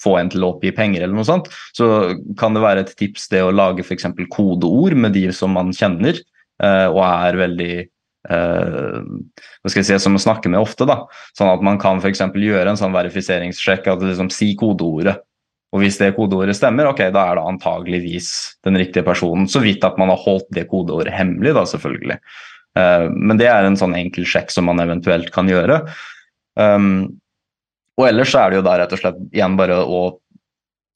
få 0.00 0.16
en 0.18 0.30
til 0.32 0.42
å 0.42 0.54
oppgi 0.54 0.72
penger 0.74 1.04
eller 1.04 1.14
noe 1.14 1.28
sånt, 1.28 1.50
så 1.76 2.16
kan 2.40 2.56
det 2.56 2.64
være 2.64 2.86
et 2.86 2.92
tips 2.98 3.28
det 3.30 3.44
å 3.44 3.52
lage 3.52 3.84
f.eks. 3.84 4.08
kodeord 4.32 4.96
med 4.96 5.14
de 5.14 5.26
som 5.36 5.52
man 5.54 5.74
kjenner, 5.76 6.18
og 6.60 7.02
er 7.04 7.38
veldig 7.40 7.72
Uh, 8.28 9.00
hva 9.64 9.70
skal 9.70 9.80
jeg 9.80 9.86
si, 9.88 9.96
som 10.04 10.18
å 10.18 10.20
snakke 10.20 10.50
med 10.52 10.60
ofte. 10.60 10.84
da, 10.84 11.06
Sånn 11.32 11.48
at 11.48 11.62
man 11.64 11.78
kan 11.80 12.02
for 12.04 12.12
gjøre 12.12 12.68
en 12.68 12.76
sånn 12.76 12.92
verifiseringssjekk. 12.92 13.88
at 13.88 14.04
liksom 14.04 14.28
Si 14.28 14.52
kodeordet. 14.54 15.16
Og 15.70 15.84
hvis 15.84 16.00
det 16.00 16.16
kodeordet 16.16 16.56
stemmer, 16.58 16.90
ok, 16.90 17.04
da 17.14 17.28
er 17.30 17.38
det 17.38 17.46
antageligvis 17.46 18.58
den 18.66 18.78
riktige 18.80 19.06
personen. 19.06 19.46
Så 19.46 19.62
vidt 19.62 19.84
at 19.86 19.98
man 19.98 20.10
har 20.10 20.18
holdt 20.18 20.48
det 20.50 20.66
kodeordet 20.70 21.14
hemmelig, 21.14 21.54
da 21.54 21.62
selvfølgelig. 21.62 22.18
Eh, 22.78 23.06
men 23.14 23.38
det 23.38 23.46
er 23.50 23.66
en 23.66 23.78
sånn 23.78 23.94
enkel 23.94 24.26
sjekk 24.26 24.50
som 24.50 24.66
man 24.66 24.82
eventuelt 24.82 25.30
kan 25.34 25.50
gjøre. 25.50 25.84
Um, 26.58 27.20
og 28.00 28.08
ellers 28.08 28.32
så 28.32 28.42
er 28.42 28.50
det 28.50 28.60
jo 28.60 28.66
da 28.66 28.76
rett 28.80 28.92
og 28.96 29.02
slett 29.02 29.22
igjen 29.30 29.60
bare 29.60 29.84
å 29.84 30.02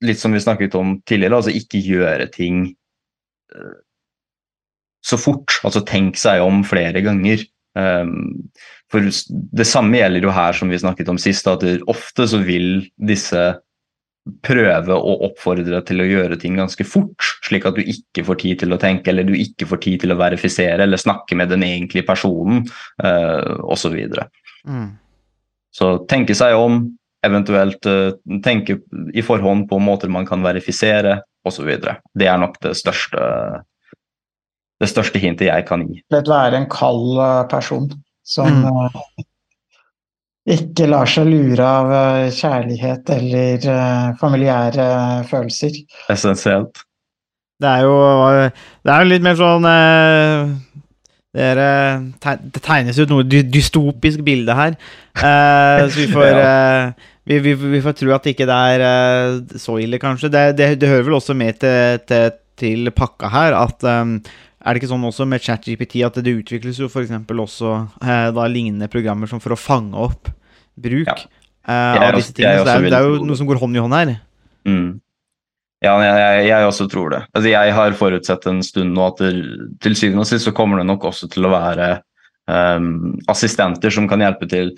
Litt 0.05 0.19
som 0.21 0.35
vi 0.35 0.41
snakket 0.43 0.75
om 0.77 0.99
tidligere, 1.09 1.39
altså 1.39 1.53
ikke 1.55 1.79
gjøre 1.81 2.27
ting 2.35 2.57
eh, 3.55 3.77
så 5.07 5.17
fort. 5.17 5.55
Altså 5.65 5.81
tenk 5.87 6.19
seg 6.21 6.43
om 6.45 6.59
flere 6.67 7.01
ganger. 7.01 7.45
Um, 7.79 8.51
for 8.93 9.07
det 9.09 9.67
samme 9.67 9.97
gjelder 9.97 10.27
jo 10.27 10.35
her 10.35 10.59
som 10.59 10.69
vi 10.69 10.81
snakket 10.83 11.09
om 11.09 11.21
sist, 11.23 11.49
at 11.49 11.65
ofte 11.89 12.27
så 12.29 12.43
vil 12.45 12.85
disse 13.01 13.47
prøve 14.45 14.97
å 14.97 15.15
oppfordre 15.27 15.67
deg 15.69 15.87
til 15.89 16.01
å 16.01 16.09
gjøre 16.09 16.39
ting 16.41 16.57
ganske 16.57 16.87
fort, 16.89 17.27
slik 17.45 17.67
at 17.69 17.77
du 17.77 17.85
ikke 17.85 18.25
får 18.25 18.41
tid 18.41 18.63
til 18.63 18.73
å 18.73 18.81
tenke, 18.81 19.13
eller 19.13 19.27
du 19.29 19.35
ikke 19.37 19.69
får 19.69 19.83
tid 19.85 20.05
til 20.05 20.15
å 20.15 20.21
verifisere 20.21 20.87
eller 20.87 21.01
snakke 21.01 21.37
med 21.37 21.53
den 21.53 21.65
egentlige 21.67 22.07
personen, 22.09 22.65
uh, 23.05 23.57
osv. 23.69 23.99
Mm. 24.65 24.95
Så 25.75 25.97
tenke 26.11 26.37
seg 26.39 26.57
om, 26.59 26.85
eventuelt 27.25 27.87
uh, 27.89 28.15
tenke 28.45 28.79
i 29.15 29.25
forhånd 29.25 29.69
på 29.71 29.81
måter 29.83 30.13
man 30.13 30.27
kan 30.29 30.45
verifisere, 30.45 31.19
osv. 31.45 31.71
Det 32.15 32.29
er 32.29 32.41
nok 32.41 32.57
det 32.65 32.75
største, 32.79 33.21
det 34.81 34.89
største 34.89 35.21
hintet 35.21 35.51
jeg 35.51 35.67
kan 35.69 35.85
gi. 35.89 36.01
Det 36.13 36.25
være 36.29 36.63
en 36.63 36.71
kald 36.73 37.19
eh, 37.21 37.45
person 37.53 37.91
som 38.25 38.65
mm 38.65 39.23
ikke 40.45 40.85
lar 40.91 41.09
seg 41.09 41.25
lure 41.25 41.65
av 41.65 41.93
eh, 41.97 42.27
kjærlighet 42.37 43.09
eller 43.15 43.63
familiære 44.21 44.89
følelser. 45.31 45.79
Essensielt. 46.13 46.83
Det 47.57 47.71
er 47.71 47.87
jo 47.87 47.95
Det 48.85 48.93
er 48.93 49.07
jo 49.07 49.09
litt 49.09 49.25
mer 49.25 49.39
sånn 49.39 49.65
det, 51.35 51.67
det, 52.55 52.63
tegnes 52.63 53.01
ut 53.01 53.11
noe 53.11 53.27
dystopisk 53.27 54.23
bilde 54.27 54.55
her. 54.55 54.79
Uh, 55.19 55.85
så 55.89 55.99
vi 55.99 56.07
får, 56.13 56.31
ja. 56.45 56.55
vi, 57.27 57.41
vi, 57.43 57.57
vi, 57.59 57.83
får 57.85 57.99
tro 57.99 58.15
at 58.15 58.31
ikke 58.31 58.47
det 58.49 58.61
er 58.77 59.59
så 59.61 59.77
ille, 59.83 60.01
kanskje. 60.03 60.31
Det, 60.33 60.47
det, 60.61 60.71
det 60.83 60.93
hører 60.93 61.09
vel 61.11 61.19
også 61.19 61.37
med 61.39 61.59
til, 61.63 62.01
til, 62.09 62.39
til 62.61 62.95
pakka 62.95 63.33
her 63.35 63.59
at 63.59 63.87
um, 63.89 64.19
er 64.65 64.73
det 64.73 64.81
ikke 64.81 64.93
sånn 64.95 65.05
også 65.05 65.27
med 65.29 65.45
ChatGPT 65.45 66.01
at 66.07 66.17
det 66.25 66.39
utvikles 66.39 66.79
jo 66.81 66.89
f.eks. 66.89 67.13
også 67.29 67.75
da 68.01 68.47
lignende 68.49 68.89
programmer 68.89 69.29
som 69.29 69.43
for 69.43 69.53
å 69.53 69.61
fange 69.61 69.99
opp 70.01 70.31
bruk 70.75 71.11
ja. 71.11 71.17
eh, 71.69 71.99
av 72.01 72.15
disse 72.17 72.33
tingene? 72.33 72.63
Så 72.63 72.69
det 72.69 72.77
er, 72.77 72.87
det 72.89 72.99
er, 72.99 73.09
jo 73.09 73.27
noe 73.29 73.39
som 73.39 73.49
går 73.49 73.61
hånd 73.61 73.77
i 73.77 73.83
hånd 73.85 73.97
her. 73.97 74.15
Mm. 74.65 74.89
Ja, 75.85 75.95
jeg, 76.01 76.49
jeg, 76.49 76.67
også 76.67 76.89
tror 76.91 77.13
det. 77.13 77.23
Altså, 77.35 77.51
jeg 77.53 77.77
har 77.77 77.97
forutsett 77.99 78.51
en 78.51 78.63
stund 78.65 78.95
nå 78.97 79.07
at 79.11 79.23
det, 79.23 79.33
til 79.85 79.97
syvende 79.99 80.25
og 80.25 80.31
sist 80.31 80.49
så 80.49 80.55
kommer 80.57 80.81
det 80.81 80.89
nok 80.89 81.05
også 81.11 81.29
til 81.33 81.49
å 81.49 81.53
være 81.53 81.89
um, 82.49 83.15
assistenter 83.31 83.93
som 83.93 84.09
kan 84.11 84.25
hjelpe 84.25 84.49
til 84.51 84.75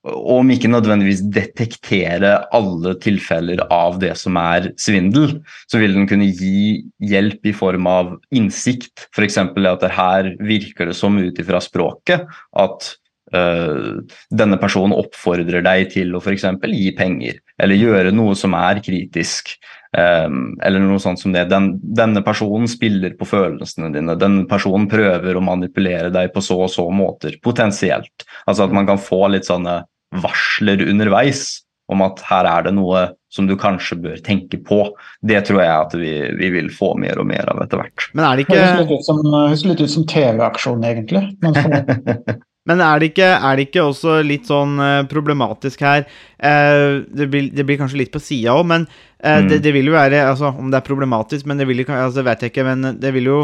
om 0.00 0.48
ikke 0.48 0.70
nødvendigvis 0.72 1.20
detektere 1.28 2.38
alle 2.56 2.94
tilfeller 3.04 3.60
av 3.72 3.98
det 4.00 4.14
som 4.16 4.38
er 4.40 4.70
svindel, 4.80 5.34
så 5.68 5.80
vil 5.82 5.92
den 5.96 6.08
kunne 6.08 6.30
gi 6.30 6.80
hjelp 7.04 7.50
i 7.50 7.52
form 7.56 7.88
av 7.90 8.14
innsikt. 8.32 9.10
F.eks. 9.12 9.36
at 9.42 9.84
det 9.84 9.92
her 9.92 10.32
virker 10.40 10.88
det 10.88 10.96
som 10.96 11.18
ut 11.20 11.40
ifra 11.42 11.60
språket 11.60 12.24
at 12.56 12.94
uh, 13.36 14.00
denne 14.30 14.58
personen 14.60 14.96
oppfordrer 14.96 15.64
deg 15.66 15.92
til 15.94 16.14
å 16.14 16.22
f.eks. 16.22 16.46
gi 16.72 16.94
penger, 16.98 17.40
eller 17.60 17.80
gjøre 17.80 18.14
noe 18.14 18.36
som 18.38 18.56
er 18.58 18.82
kritisk. 18.84 19.54
Um, 19.90 20.52
eller 20.62 20.78
noe 20.84 21.00
sånt 21.02 21.18
som 21.18 21.32
det. 21.34 21.48
Den, 21.50 21.72
denne 21.82 22.22
personen 22.22 22.70
spiller 22.70 23.16
på 23.18 23.26
følelsene 23.26 23.90
dine. 23.94 24.14
Denne 24.18 24.44
personen 24.50 24.86
prøver 24.90 25.34
å 25.34 25.42
manipulere 25.42 26.12
deg 26.14 26.30
på 26.34 26.42
så 26.46 26.60
og 26.68 26.70
så 26.70 26.86
måter, 26.94 27.34
potensielt. 27.42 28.26
Altså 28.46 28.68
at 28.68 28.76
man 28.76 28.86
kan 28.86 29.02
få 29.02 29.24
litt 29.34 29.50
sånne 29.50 29.80
varsler 30.22 30.86
underveis 30.86 31.64
om 31.90 32.04
at 32.06 32.22
her 32.28 32.46
er 32.46 32.68
det 32.68 32.74
noe 32.76 33.08
som 33.34 33.46
du 33.46 33.56
kanskje 33.58 33.98
bør 34.02 34.20
tenke 34.26 34.60
på. 34.66 34.82
Det 35.26 35.40
tror 35.46 35.62
jeg 35.62 35.72
at 35.74 35.96
vi, 35.98 36.12
vi 36.38 36.50
vil 36.54 36.70
få 36.74 36.92
mer 36.98 37.18
og 37.22 37.26
mer 37.30 37.50
av 37.50 37.62
etter 37.64 37.82
hvert. 37.82 38.06
Men 38.14 38.26
er 38.26 38.38
det 38.38 38.46
ikke 38.46 38.60
Høres 38.60 38.78
litt 38.78 38.94
ut 38.94 39.06
som, 39.06 39.74
ut 39.82 39.94
som 39.96 40.06
TV-aksjon, 40.10 40.86
egentlig. 40.86 41.24
Men 41.42 41.58
er 42.68 43.00
det, 43.00 43.10
ikke, 43.12 43.24
er 43.24 43.56
det, 43.56 43.68
ikke, 43.68 43.82
også 43.82 44.18
litt 44.26 44.48
sånn 44.50 44.76
uh, 44.78 45.02
problematisk 45.08 45.80
her 45.80 46.04
uh, 46.04 47.00
det, 47.08 47.28
blir, 47.32 47.48
det, 47.54 47.64
blir, 47.64 47.78
kanskje 47.80 48.02
litt 48.02 48.12
på 48.12 48.20
sida 48.20 48.52
òg, 48.52 48.66
men 48.68 48.84
uh, 48.84 49.40
mm. 49.40 49.48
det, 49.48 49.62
det, 49.64 49.72
vil 49.72 49.88
jo 49.88 49.96
være 49.96 50.26
altså, 50.28 50.52
Om 50.52 50.68
det 50.70 50.80
er 50.80 50.86
problematisk, 50.86 51.48
men 51.48 51.60
det 51.60 51.66
vil 51.70 51.86
altså, 51.88 52.22
vet 52.26 52.44
jeg 52.44 52.52
ikke, 52.52 52.66
men 52.68 53.00
det 53.00 53.14
vil 53.16 53.32
jo 53.32 53.40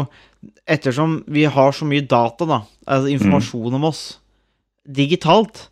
Ettersom 0.69 1.23
vi 1.33 1.47
har 1.49 1.73
så 1.73 1.87
mye 1.89 2.05
data, 2.05 2.45
da, 2.45 2.61
altså 2.85 3.09
informasjon 3.09 3.73
mm. 3.73 3.77
om 3.79 3.87
oss 3.89 4.03
digitalt, 4.87 5.63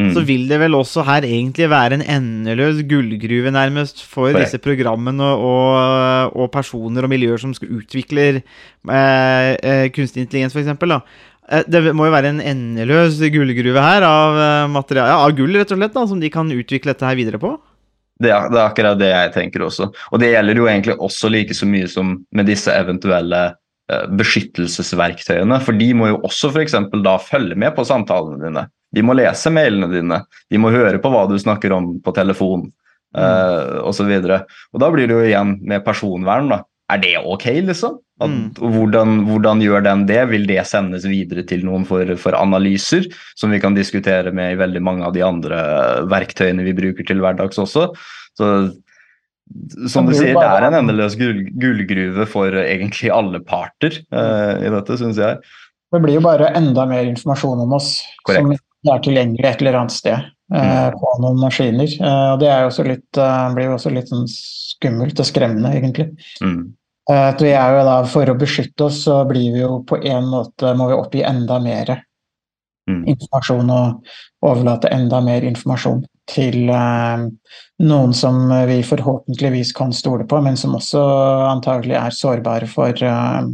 mm. 0.00 0.12
så 0.14 0.22
vil 0.24 0.46
det 0.48 0.60
vel 0.62 0.76
også 0.78 1.02
her 1.04 1.26
egentlig 1.26 1.66
være 1.68 1.98
en 1.98 2.04
endeløs 2.06 2.84
gullgruve, 2.88 3.50
nærmest, 3.52 4.04
for 4.06 4.30
Correct. 4.30 4.46
disse 4.46 4.60
programmene 4.62 5.26
og, 5.34 6.38
og, 6.38 6.46
personer 6.54 7.04
og 7.04 7.12
miljøer 7.12 7.42
som 7.42 7.52
skal 7.52 7.82
utvikle 7.82 8.28
kunstig 8.86 10.22
intelligens, 10.22 10.54
f.eks. 10.54 10.70
Eh, 11.52 11.66
det 11.68 11.92
må 11.96 12.08
jo 12.08 12.14
være 12.14 12.32
en 12.32 12.40
endeløs 12.40 13.20
gullgruve 13.32 13.84
her 13.84 14.06
av, 14.06 14.38
eh, 14.40 14.70
material, 14.72 15.10
ja, 15.10 15.18
av 15.26 15.36
gull, 15.36 15.54
rett 15.58 15.72
og 15.74 15.80
slett, 15.80 15.94
da, 15.94 16.06
som 16.08 16.20
de 16.20 16.30
kan 16.32 16.50
utvikle 16.50 16.94
dette 16.94 17.06
her 17.08 17.18
videre 17.18 17.40
på? 17.42 17.56
Det 18.22 18.30
er, 18.30 18.48
det 18.52 18.58
er, 18.58 18.68
akkurat 18.68 19.00
det 19.00 19.10
jeg 19.10 19.32
tenker 19.34 19.64
også. 19.66 19.90
Og 20.12 20.20
det 20.22 20.32
gjelder 20.32 20.60
jo 20.60 20.68
egentlig 20.68 20.96
også 21.02 21.30
like 21.32 21.56
så 21.56 21.66
mye 21.66 21.88
som 21.90 22.14
med 22.30 22.46
disse 22.46 22.70
eventuelle 22.70 23.40
uh, 23.90 24.04
beskyttelsesverktøyene. 24.14 25.58
For 25.64 25.74
de 25.74 25.88
må 25.96 26.12
jo 26.12 26.20
også 26.28 26.52
f.eks. 26.52 26.76
da 27.02 27.16
følge 27.18 27.58
med 27.58 27.74
på 27.74 27.86
samtalene 27.88 28.38
dine. 28.44 28.66
De 28.94 29.02
må 29.02 29.16
lese 29.18 29.50
mailene 29.50 29.88
dine. 29.90 30.20
De 30.52 30.60
må 30.60 30.70
høre 30.70 31.00
på 31.02 31.10
hva 31.10 31.24
du 31.26 31.34
snakker 31.40 31.74
om 31.74 31.96
på 32.04 32.14
telefon 32.14 32.68
uh, 33.16 33.18
mm. 33.18 33.80
osv. 33.90 34.12
Og, 34.12 34.28
så 34.28 34.38
og 34.70 34.84
da 34.84 34.92
blir 34.94 35.10
det 35.10 35.18
jo 35.18 35.26
igjen 35.26 35.56
med 35.66 35.82
personvern. 35.88 36.52
da. 36.52 36.62
Er 36.92 37.00
det 37.00 37.16
ok, 37.24 37.46
liksom? 37.68 37.98
At, 38.22 38.30
mm. 38.30 38.72
hvordan, 38.76 39.16
hvordan, 39.26 39.62
gjør 39.64 39.84
den 39.86 40.04
det? 40.06 40.20
Vil 40.30 40.46
det 40.46 40.60
sendes 40.68 41.06
videre 41.08 41.44
til 41.48 41.64
noen 41.66 41.86
for, 41.88 42.06
for, 42.20 42.36
analyser, 42.38 43.08
som 43.38 43.54
vi 43.54 43.60
kan 43.62 43.74
diskutere 43.78 44.34
med 44.34 44.54
i 44.54 44.60
veldig 44.60 44.82
mange 44.84 45.06
av 45.08 45.16
de 45.16 45.24
andre 45.26 45.62
verktøyene 46.12 46.66
vi 46.66 46.76
bruker 46.76 47.08
til 47.08 47.22
hverdags 47.24 47.60
også? 47.62 47.88
Så 48.38 48.48
som 49.90 50.06
du 50.06 50.14
sier, 50.16 50.36
det 50.36 50.48
er 50.48 50.66
en 50.68 50.78
endeløs 50.78 51.16
gull, 51.18 51.42
gullgruve 51.60 52.26
for 52.30 52.54
egentlig 52.62 53.10
alle 53.12 53.42
parter 53.44 53.98
uh, 54.14 54.54
i 54.62 54.70
dette, 54.72 54.98
syns 55.00 55.18
jeg. 55.20 55.40
Det 55.92 56.00
blir 56.00 56.16
jo 56.16 56.24
bare 56.24 56.52
enda 56.56 56.86
mer 56.88 57.04
informasjon 57.10 57.64
om 57.66 57.74
oss 57.76 57.96
Korrekt. 58.24 58.62
som 58.62 58.94
er 58.94 59.02
tilgjengelig 59.04 59.48
et 59.48 59.64
eller 59.64 59.80
annet 59.82 59.94
sted 59.96 60.16
uh, 60.16 60.62
mm. 60.62 61.00
på 61.00 61.16
noen 61.24 61.42
maskiner. 61.42 61.96
Uh, 62.00 62.28
og 62.32 62.44
det 62.44 62.48
er 62.52 62.62
jo 62.62 62.70
også 62.70 62.86
litt, 62.88 63.08
blir 63.56 63.68
jo 63.68 63.74
også 63.76 63.92
litt 63.92 64.12
sånn 64.12 64.24
skummelt 64.30 65.20
og 65.20 65.28
skremmende, 65.28 65.74
egentlig. 65.76 66.08
Mm. 66.40 66.70
Eh, 67.10 67.34
vi 67.40 67.50
er 67.50 67.76
jo 67.76 67.82
da, 67.86 67.96
For 68.06 68.30
å 68.30 68.38
beskytte 68.38 68.86
oss, 68.86 69.02
så 69.08 69.22
blir 69.28 69.54
vi 69.54 69.62
jo 69.64 69.80
på 69.86 69.98
en 69.98 70.28
måte 70.30 70.74
må 70.78 70.86
vi 70.90 70.98
oppgi 70.98 71.24
enda 71.26 71.58
mer 71.62 71.96
mm. 72.90 73.02
informasjon 73.10 73.72
og 73.74 74.12
overlate 74.46 74.92
enda 74.94 75.18
mer 75.24 75.42
informasjon 75.46 76.04
til 76.30 76.70
eh, 76.70 77.24
noen 77.82 78.14
som 78.14 78.46
vi 78.68 78.78
forhåpentligvis 78.86 79.72
kan 79.74 79.90
stole 79.94 80.28
på, 80.30 80.38
men 80.44 80.56
som 80.58 80.78
også 80.78 81.02
antagelig 81.50 81.98
er 81.98 82.14
sårbare 82.14 82.70
for, 82.70 82.94
eh, 82.94 83.50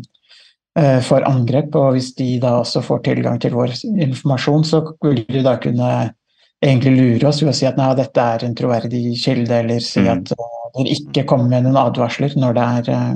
eh 0.79 1.01
for 1.09 1.25
angrep. 1.25 1.73
Og 1.81 1.97
hvis 1.97 2.13
de 2.21 2.35
da 2.45 2.59
også 2.61 2.85
får 2.85 3.05
tilgang 3.09 3.41
til 3.41 3.57
vår 3.57 3.73
informasjon, 3.89 4.69
så 4.69 4.85
vil 5.01 5.25
de 5.25 5.45
da 5.47 5.57
kunne 5.57 6.13
egentlig 6.61 6.95
lure 6.99 7.31
oss 7.31 7.41
ved 7.41 7.53
å 7.53 7.57
si 7.57 7.67
at 7.69 7.79
nei, 7.79 7.89
dette 7.97 8.21
er 8.21 8.45
en 8.45 8.55
troverdig 8.59 9.17
kilde, 9.23 9.63
eller 9.63 9.81
si 9.81 10.03
mm. 10.05 10.13
at 10.13 10.33
uh, 10.35 10.71
dere 10.77 10.95
ikke 10.97 11.27
kommer 11.31 11.53
med 11.53 11.65
noen 11.69 11.79
advarsler 11.81 12.35
når 12.37 12.57
det 12.57 12.65
er 12.67 12.91
uh, 12.93 13.13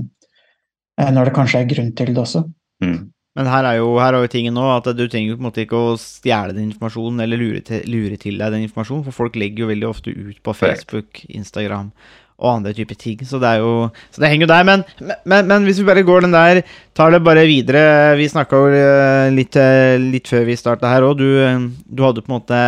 når 1.01 1.29
det 1.29 1.35
kanskje 1.37 1.63
er 1.63 1.71
grunn 1.71 1.93
til 1.97 2.13
det 2.13 2.23
også. 2.23 2.45
Mm. 2.85 3.13
Men 3.39 3.49
her 3.49 3.65
er, 3.65 3.79
jo, 3.81 3.95
her 3.97 4.13
er 4.13 4.27
jo 4.27 4.33
tingen 4.33 4.53
nå 4.53 4.65
at 4.75 4.91
du 4.93 5.07
trenger 5.09 5.39
på 5.39 5.41
en 5.41 5.47
måte 5.47 5.63
ikke 5.65 5.79
å 5.79 5.95
stjele 6.01 6.53
den 6.53 6.67
informasjonen 6.69 7.23
eller 7.25 7.41
lure 7.41 7.63
til, 7.65 7.81
lure 7.89 8.19
til, 8.21 8.37
deg 8.37 8.53
den 8.53 8.67
informasjonen, 8.67 9.07
for 9.07 9.23
folk 9.23 9.39
legger 9.41 9.65
jo 9.65 9.71
veldig 9.71 9.89
ofte 9.89 10.13
ut 10.13 10.43
på 10.45 10.55
Facebook, 10.59 11.23
Instagram 11.33 11.89
og 12.43 12.51
andre 12.51 12.75
typer 12.77 12.99
ting. 12.99 13.23
Så 13.25 13.41
det, 13.41 13.55
er 13.55 13.65
jo, 13.65 13.89
så 14.13 14.21
det 14.21 14.29
henger 14.33 14.45
jo 14.45 14.53
der. 14.53 14.67
Men, 14.69 14.85
men, 15.01 15.49
men, 15.49 15.65
hvis 15.65 15.81
vi 15.81 15.89
bare 15.89 16.05
går 16.05 16.27
den 16.27 16.37
der, 16.37 16.63
tar 16.99 17.15
det 17.15 17.23
bare 17.25 17.47
videre 17.49 18.17
Vi 18.19 18.29
snakka 18.29 18.59
jo 18.59 18.73
eh, 18.77 19.29
litt, 19.33 19.57
eh, 19.57 19.97
litt, 20.03 20.29
før 20.29 20.45
vi 20.49 20.59
starta 20.59 20.91
her 20.93 21.07
òg. 21.07 21.23
Du, 21.23 21.73
du 21.87 22.05
hadde 22.05 22.25
på 22.25 22.33
en 22.33 22.37
måte 22.37 22.63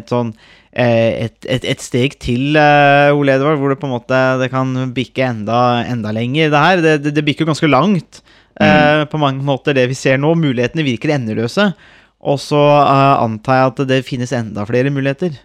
et 0.00 0.10
sånn 0.10 0.34
et, 0.70 1.34
et, 1.50 1.64
et, 1.66 1.80
steg 1.82 2.14
til, 2.22 2.54
Ole 2.54 3.34
Edvard, 3.34 3.58
hvor 3.58 3.72
det 3.72 3.80
på 3.80 3.88
en 3.88 3.94
måte 3.96 4.18
det 4.38 4.50
kan 4.52 4.70
bikke 4.94 5.24
enda, 5.26 5.82
enda 5.82 6.12
lenger. 6.14 6.52
Det 6.52 6.60
her, 6.62 6.82
det, 6.84 6.92
det, 7.06 7.14
det 7.16 7.24
bikker 7.26 7.48
ganske 7.48 7.66
langt 7.66 8.20
mm. 8.54 9.08
på 9.10 9.18
mange 9.18 9.42
måter, 9.42 9.74
det 9.74 9.88
vi 9.90 9.98
ser 9.98 10.20
nå. 10.22 10.30
Mulighetene 10.38 10.86
virker 10.86 11.16
endeløse. 11.16 11.72
Og 12.20 12.40
så 12.40 12.60
uh, 12.60 13.22
antar 13.24 13.58
jeg 13.58 13.70
at 13.72 13.84
det 13.88 14.00
finnes 14.06 14.32
enda 14.36 14.66
flere 14.68 14.92
muligheter. 14.92 15.38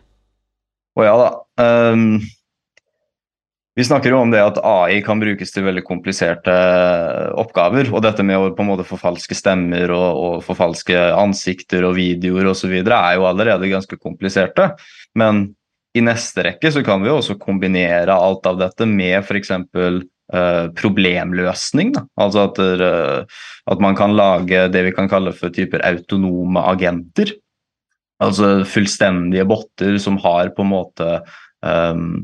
Å 0.96 1.06
ja 1.08 1.16
da. 1.20 1.30
Um, 1.60 2.20
Vi 3.76 3.84
snakker 3.84 4.14
jo 4.14 4.22
om 4.24 4.32
det 4.32 4.40
at 4.40 4.62
AI 4.64 5.02
kan 5.04 5.20
brukes 5.20 5.52
til 5.52 5.66
veldig 5.66 5.84
kompliserte 5.84 6.52
eh, 6.52 7.32
oppgaver. 7.36 7.90
Og 7.92 8.06
dette 8.06 8.24
med 8.24 8.40
å 8.40 8.54
på 8.56 8.64
en 8.64 8.70
måte 8.72 8.88
forfalske 8.88 9.36
stemmer 9.36 9.92
og, 9.92 10.08
og 10.16 10.46
forfalske 10.48 10.96
ansikter 11.12 11.84
og 11.84 11.98
videoer 11.98 12.54
osv. 12.54 12.72
er 12.80 13.18
jo 13.18 13.28
allerede 13.28 13.72
ganske 13.72 14.00
kompliserte. 14.00 14.70
Men 15.20 15.50
i 15.96 16.04
neste 16.04 16.46
rekke 16.48 16.72
så 16.72 16.84
kan 16.88 17.04
vi 17.04 17.12
jo 17.12 17.18
også 17.20 17.36
kombinere 17.40 18.16
alt 18.16 18.48
av 18.48 18.62
dette 18.64 18.88
med 18.88 19.18
f.eks. 19.24 19.52
Uh, 20.26 20.72
problemløsning. 20.74 21.92
Da. 21.94 22.02
Altså 22.18 22.48
at, 22.48 22.58
uh, 22.58 23.44
at 23.70 23.84
man 23.84 23.94
kan 24.00 24.16
lage 24.18 24.64
det 24.74 24.82
vi 24.88 24.94
kan 24.96 25.12
kalle 25.12 25.36
for 25.38 25.54
typer 25.54 25.84
autonome 25.86 26.64
agenter. 26.66 27.36
Altså 28.24 28.64
fullstendige 28.66 29.46
botter 29.46 30.00
som 30.02 30.18
har 30.24 30.50
på 30.56 30.64
en 30.66 30.72
måte 30.72 31.10
um, 31.62 32.24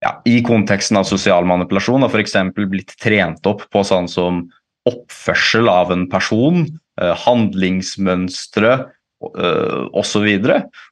ja, 0.00 0.14
I 0.24 0.40
konteksten 0.46 0.98
av 1.00 1.04
sosial 1.08 1.44
manipulasjon 1.48 2.06
har 2.06 2.12
f.eks. 2.12 2.36
blitt 2.56 2.94
trent 3.00 3.46
opp 3.46 3.66
på 3.72 3.84
sånn 3.84 4.08
som 4.08 4.46
oppførsel 4.88 5.68
av 5.68 5.92
en 5.92 6.06
person, 6.10 6.64
uh, 7.02 7.12
handlingsmønstre 7.26 8.78
osv. 9.20 10.28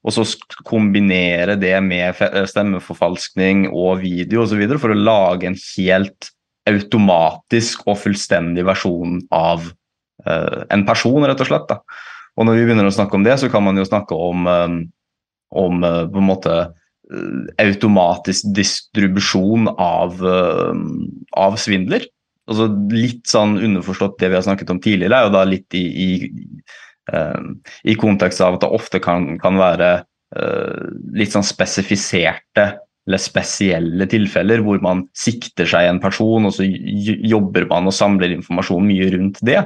Og 0.04 0.12
så 0.12 0.24
kombinere 0.68 1.54
det 1.56 1.72
med 1.80 2.18
stemmeforfalskning 2.50 3.70
og 3.70 4.02
video 4.02 4.42
osv. 4.42 4.66
for 4.76 4.92
å 4.92 4.98
lage 4.98 5.48
en 5.48 5.56
helt 5.56 6.28
automatisk 6.68 7.86
og 7.88 7.96
fullstendig 8.02 8.66
versjon 8.68 9.22
av 9.32 9.70
en 10.28 10.82
person, 10.84 11.24
rett 11.24 11.40
og 11.40 11.48
slett. 11.48 11.70
Da. 11.70 11.78
Og 12.36 12.44
når 12.44 12.58
vi 12.58 12.66
begynner 12.66 12.90
å 12.90 12.92
snakke 12.92 13.16
om 13.16 13.24
det, 13.24 13.38
så 13.40 13.48
kan 13.48 13.64
man 13.64 13.78
jo 13.80 13.86
snakke 13.88 14.12
om, 14.12 14.44
om 15.48 15.80
på 15.80 16.20
en 16.20 16.28
måte 16.28 16.58
automatisk 17.62 18.50
distribusjon 18.56 19.70
av, 19.72 20.18
av 21.32 21.56
svindler. 21.60 22.04
Altså 22.48 22.66
litt 22.92 23.24
sånn 23.28 23.56
underforstått 23.56 24.18
det 24.20 24.28
vi 24.32 24.36
har 24.36 24.44
snakket 24.44 24.74
om 24.74 24.80
tidligere, 24.84 25.16
er 25.16 25.28
jo 25.28 25.34
da 25.36 25.46
litt 25.48 25.78
i, 25.78 25.86
i 25.88 26.10
Uh, 27.08 27.40
I 27.88 27.94
kontekst 27.96 28.42
av 28.44 28.58
at 28.58 28.60
det 28.60 28.68
ofte 28.68 28.98
kan, 29.00 29.38
kan 29.40 29.56
være 29.56 30.02
litt 31.16 31.32
sånn 31.32 31.46
spesifiserte 31.46 32.66
eller 33.08 33.20
spesielle 33.22 34.04
tilfeller 34.12 34.60
hvor 34.60 34.82
man 34.84 35.06
sikter 35.16 35.64
seg 35.68 35.88
en 35.88 36.00
person, 36.02 36.44
og 36.44 36.52
så 36.52 36.66
jobber 36.68 37.64
man 37.70 37.88
og 37.88 37.96
samler 37.96 38.34
informasjon 38.34 38.84
mye 38.84 39.08
rundt 39.14 39.40
det. 39.48 39.62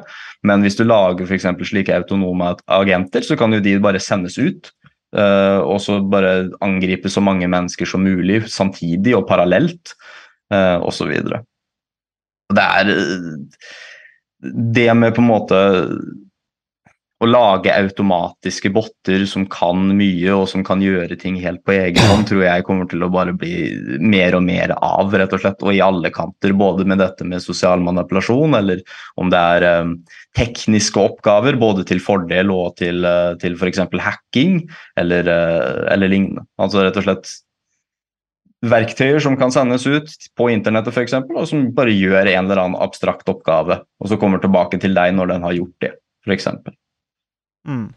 Men 0.46 0.62
hvis 0.62 0.78
du 0.78 0.84
lager 0.86 1.26
f.eks. 1.26 1.48
slike 1.66 1.96
autonome 1.96 2.52
agenter, 2.70 3.26
så 3.26 3.34
kan 3.38 3.50
jo 3.56 3.58
de 3.64 3.74
bare 3.82 3.98
sendes 4.02 4.38
ut. 4.38 4.70
Uh, 5.12 5.60
og 5.68 5.76
så 5.84 5.98
bare 6.00 6.48
angripe 6.64 7.10
så 7.12 7.20
mange 7.20 7.48
mennesker 7.50 7.88
som 7.88 8.04
mulig 8.04 8.42
samtidig 8.48 9.12
og 9.18 9.26
parallelt, 9.28 9.92
uh, 10.54 10.80
osv. 10.80 11.12
Det 12.52 12.64
er 12.64 12.92
det 14.42 14.88
med 14.96 15.14
på 15.14 15.22
en 15.22 15.28
måte 15.28 15.58
å 17.22 17.28
lage 17.28 17.70
automatiske 17.70 18.70
botter 18.74 19.22
som 19.30 19.44
kan 19.50 19.92
mye 19.94 20.32
og 20.34 20.48
som 20.50 20.64
kan 20.66 20.80
gjøre 20.82 21.14
ting 21.20 21.36
helt 21.42 21.62
på 21.62 21.76
egen 21.76 22.08
hånd, 22.10 22.26
tror 22.26 22.42
jeg 22.42 22.64
kommer 22.66 22.88
til 22.90 23.04
å 23.06 23.10
bare 23.14 23.34
bli 23.38 23.52
mer 24.02 24.34
og 24.34 24.42
mer 24.46 24.74
av, 24.74 25.14
rett 25.14 25.36
og 25.36 25.44
slett. 25.44 25.62
Og 25.62 25.76
i 25.76 25.82
alle 25.84 26.10
kanter, 26.14 26.54
både 26.58 26.86
med 26.88 26.98
dette 27.02 27.26
med 27.28 27.44
sosial 27.44 27.84
manipulasjon, 27.86 28.58
eller 28.58 28.82
om 29.22 29.30
det 29.30 29.44
er 29.54 29.68
um, 29.84 29.94
tekniske 30.38 30.98
oppgaver, 30.98 31.60
både 31.62 31.86
til 31.86 32.02
fordel 32.02 32.50
og 32.54 32.74
til, 32.82 33.06
uh, 33.06 33.38
til 33.38 33.54
f.eks. 33.54 33.84
hacking, 34.02 34.58
eller, 34.98 35.30
uh, 35.30 35.86
eller 35.94 36.10
lignende. 36.10 36.46
Altså 36.58 36.82
rett 36.82 36.98
og 36.98 37.06
slett 37.06 37.32
verktøyer 38.66 39.22
som 39.22 39.38
kan 39.38 39.54
sendes 39.54 39.86
ut 39.86 40.10
på 40.38 40.50
internettet 40.50 40.94
f.eks., 40.94 41.20
og 41.22 41.46
som 41.50 41.68
bare 41.76 41.94
gjør 41.94 42.26
en 42.26 42.44
eller 42.48 42.66
annen 42.66 42.82
abstrakt 42.82 43.30
oppgave, 43.30 43.82
og 44.02 44.10
så 44.10 44.18
kommer 44.18 44.42
tilbake 44.42 44.82
til 44.82 44.98
deg 44.98 45.14
når 45.14 45.36
den 45.36 45.46
har 45.46 45.60
gjort 45.62 45.76
det, 45.86 45.96
f.eks. 46.26 46.50
Mm. 47.68 47.90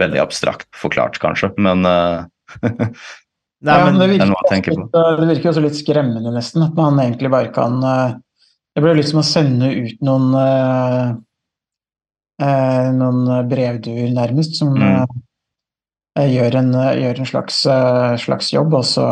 Veldig 0.00 0.20
abstrakt 0.22 0.68
forklart, 0.78 1.18
kanskje, 1.20 1.50
men 1.60 1.84
uh, 1.84 2.24
Nei, 3.60 3.76
men, 3.84 3.98
det, 4.00 4.06
virker, 4.14 4.70
litt, 4.72 4.94
eh, 4.96 5.16
det 5.20 5.26
virker 5.28 5.50
også 5.50 5.62
litt 5.64 5.76
skremmende, 5.76 6.30
nesten. 6.32 6.62
At 6.64 6.78
man 6.78 6.96
egentlig 7.02 7.28
bare 7.28 7.50
kan 7.52 7.76
Det 7.84 8.80
blir 8.80 8.96
litt 8.96 9.10
som 9.10 9.20
å 9.20 9.26
sende 9.26 9.68
ut 9.68 10.00
noen 10.06 10.30
noen 12.96 13.48
brevduer, 13.50 14.08
nærmest, 14.16 14.56
som 14.56 14.72
Mm. 14.80 15.04
gjør, 16.16 16.56
en, 16.56 16.72
gjør 16.72 17.20
en 17.20 17.28
slags, 17.28 17.58
slags 18.24 18.48
jobb, 18.54 18.72
og 18.80 18.86
så 18.88 19.06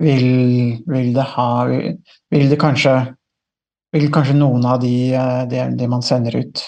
vil, 0.00 0.78
vil 0.88 1.12
det 1.12 1.26
ha 1.34 1.50
Vil 1.68 2.48
det 2.48 2.58
kanskje 2.60 2.94
vil 3.92 4.10
kanskje 4.12 4.34
noen 4.36 4.64
av 4.68 4.80
de, 4.82 5.12
de, 5.48 5.62
de 5.78 5.86
man 5.88 6.02
sender 6.04 6.34
ut, 6.36 6.60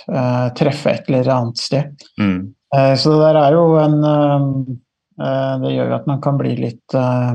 treffe 0.56 0.90
et 0.94 1.09
eller 1.11 1.28
annet 1.35 1.59
sted. 1.61 2.06
Mm. 2.20 2.54
Uh, 2.74 2.94
Så 2.96 3.11
det 3.12 3.20
der 3.26 3.37
er 3.42 3.52
jo 3.52 3.64
en 3.83 3.96
uh, 4.04 5.59
Det 5.61 5.72
gjør 5.74 5.90
jo 5.90 5.96
at 5.98 6.06
man 6.06 6.20
kan 6.24 6.38
bli 6.40 6.54
litt 6.56 6.94
eh, 6.94 7.35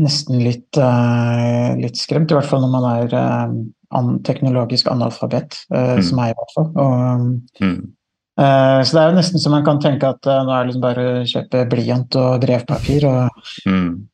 Nesten 0.00 0.40
litt, 0.40 0.78
eh, 0.80 1.76
litt 1.76 1.98
skremt, 2.00 2.30
i 2.32 2.34
hvert 2.38 2.48
fall 2.48 2.62
når 2.64 2.70
man 2.72 2.86
er 2.88 3.14
eh, 3.14 3.50
an, 3.98 4.14
teknologisk 4.24 4.88
analfabet, 4.88 5.58
eh, 5.74 5.96
Mm. 5.98 6.02
som 6.08 6.18
jeg 6.24 6.32
i 6.32 6.38
hvert 6.38 6.54
fall. 6.54 6.68
Og, 6.74 7.40
Mm. 7.60 7.92
eh, 8.40 8.80
så 8.82 8.90
det 8.96 9.00
er 9.02 9.10
jo 9.10 9.18
nesten 9.18 9.38
så 9.44 9.50
man 9.52 9.64
kan 9.64 9.78
tenke 9.78 10.08
at 10.08 10.24
eh, 10.26 10.40
nå 10.42 10.50
er 10.56 10.64
det 10.64 10.68
liksom 10.72 10.82
bare 10.86 11.04
å 11.20 11.26
kjøpe 11.28 11.68
blyant 11.68 12.16
og 12.16 12.40
brevpapir 12.40 13.04
og 13.10 13.28
Mm. 13.68 14.08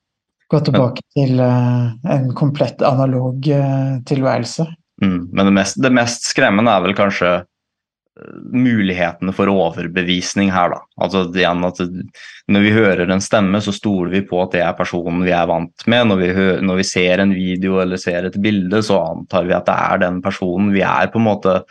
Gå 0.53 0.61
tilbake 0.63 1.03
til 1.17 1.41
uh, 1.43 1.93
en 2.13 2.31
komplett 2.39 2.83
analog 2.87 3.49
uh, 3.51 3.99
tilværelse. 4.07 4.67
Mm. 5.03 5.29
Men 5.33 5.49
det 5.49 5.55
mest, 5.59 5.83
det 5.83 5.93
mest 5.93 6.29
skremmende 6.31 6.73
er 6.73 6.85
vel 6.87 6.95
kanskje 6.97 7.33
eh, 7.37 8.37
mulighetene 8.55 9.35
for 9.37 9.51
overbevisning 9.53 10.49
her, 10.55 10.73
da. 10.73 10.79
Altså 11.05 11.27
igjen 11.37 11.67
at 11.69 11.83
det- 11.83 12.07
Når 12.49 12.63
vi 12.65 12.71
hører 12.73 13.11
en 13.11 13.21
stemme, 13.21 13.61
så 13.61 13.75
stoler 13.75 14.11
vi 14.15 14.23
på 14.23 14.41
at 14.43 14.53
det 14.53 14.63
er 14.63 14.73
personen 14.79 15.25
vi 15.27 15.35
er 15.37 15.47
vant 15.51 15.87
med. 15.87 16.07
Når 16.07 16.17
vi, 16.23 16.33
hører, 16.33 16.63
når 16.63 16.77
vi 16.77 16.89
ser 16.95 17.21
en 17.21 17.35
video 17.35 17.81
eller 17.83 18.01
ser 18.01 18.25
et 18.25 18.41
bilde, 18.41 18.81
så 18.87 19.03
antar 19.03 19.45
vi 19.45 19.53
at 19.53 19.67
det 19.67 19.75
er 19.75 19.99
den 20.07 20.23
personen. 20.23 20.73
Vi 20.73 20.81
er 20.81 21.11
på 21.13 21.19
en 21.19 21.29
måte 21.29 21.65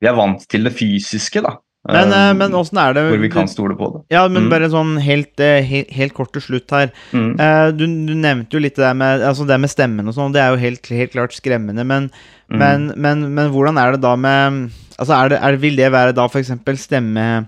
Vi 0.00 0.06
er 0.06 0.14
vant 0.14 0.48
til 0.48 0.64
det 0.64 0.72
fysiske, 0.78 1.42
da. 1.42 1.56
Men, 1.88 2.12
Eh, 2.12 2.28
eh, 2.28 2.34
men 2.34 2.52
åssen 2.52 2.78
er 2.78 2.92
det 2.94 3.02
hvor 3.08 3.18
vi 3.22 3.28
kan 3.32 3.48
stole 3.48 3.74
på 3.78 3.88
det. 3.94 4.00
Ja, 4.14 4.26
men 4.28 4.44
Mm. 4.44 4.50
bare 4.50 4.68
sånn 4.70 5.00
helt, 5.00 5.40
eh, 5.40 5.62
helt, 5.62 5.90
helt 5.90 6.14
kort 6.14 6.32
til 6.32 6.42
slutt 6.42 6.70
her. 6.70 6.90
Mm. 7.12 7.40
Eh, 7.40 7.70
Du, 7.72 7.86
du 7.86 8.14
nevnte 8.14 8.50
jo 8.52 8.60
litt 8.60 8.76
det 8.76 8.94
med, 8.96 9.20
altså 9.22 9.46
det 9.46 9.58
med 9.60 9.70
stemmen 9.70 10.06
og 10.08 10.14
sånn, 10.14 10.32
det 10.32 10.40
er 10.42 10.50
jo 10.52 10.56
helt, 10.62 10.86
helt 10.88 11.12
klart 11.12 11.32
skremmende. 11.32 11.84
Men, 11.86 12.10
Mm. 12.50 12.58
men, 12.58 12.92
men, 12.96 13.34
men 13.34 13.50
hvordan 13.52 13.76
er 13.78 13.92
det 13.92 14.00
da 14.00 14.16
med 14.16 14.70
altså 14.98 15.12
er 15.24 15.28
det, 15.28 15.38
er, 15.42 15.56
Vil 15.56 15.76
det 15.76 15.92
være 15.92 16.14
da 16.14 16.24
f.eks. 16.26 16.50
stemme 16.80 17.46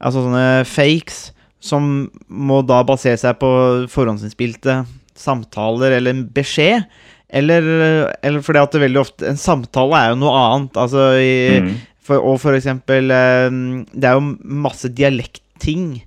Altså 0.00 0.20
sånne 0.24 0.66
fakes 0.66 1.30
som 1.60 2.10
må 2.28 2.60
da 2.66 2.82
basere 2.82 3.16
seg 3.16 3.38
på 3.38 3.86
forhåndsinnspilte 3.88 4.84
samtaler 5.16 5.92
eller 5.96 6.10
en 6.10 6.24
beskjed? 6.28 6.84
Eller, 7.32 7.62
eller 8.22 8.40
fordi 8.44 8.60
at 8.60 8.72
det 8.74 8.82
veldig 8.82 9.00
ofte 9.00 9.26
En 9.30 9.38
samtale 9.40 9.94
er 9.96 10.10
jo 10.12 10.18
noe 10.20 10.34
annet. 10.36 10.76
Altså 10.76 11.06
i, 11.16 11.60
Mm. 11.62 11.76
For, 12.02 12.18
og 12.18 12.40
for 12.42 12.52
eksempel 12.58 13.10
eh, 13.14 13.48
Det 13.94 14.04
er 14.08 14.16
jo 14.18 14.36
masse 14.44 14.88
dialektting 14.90 16.02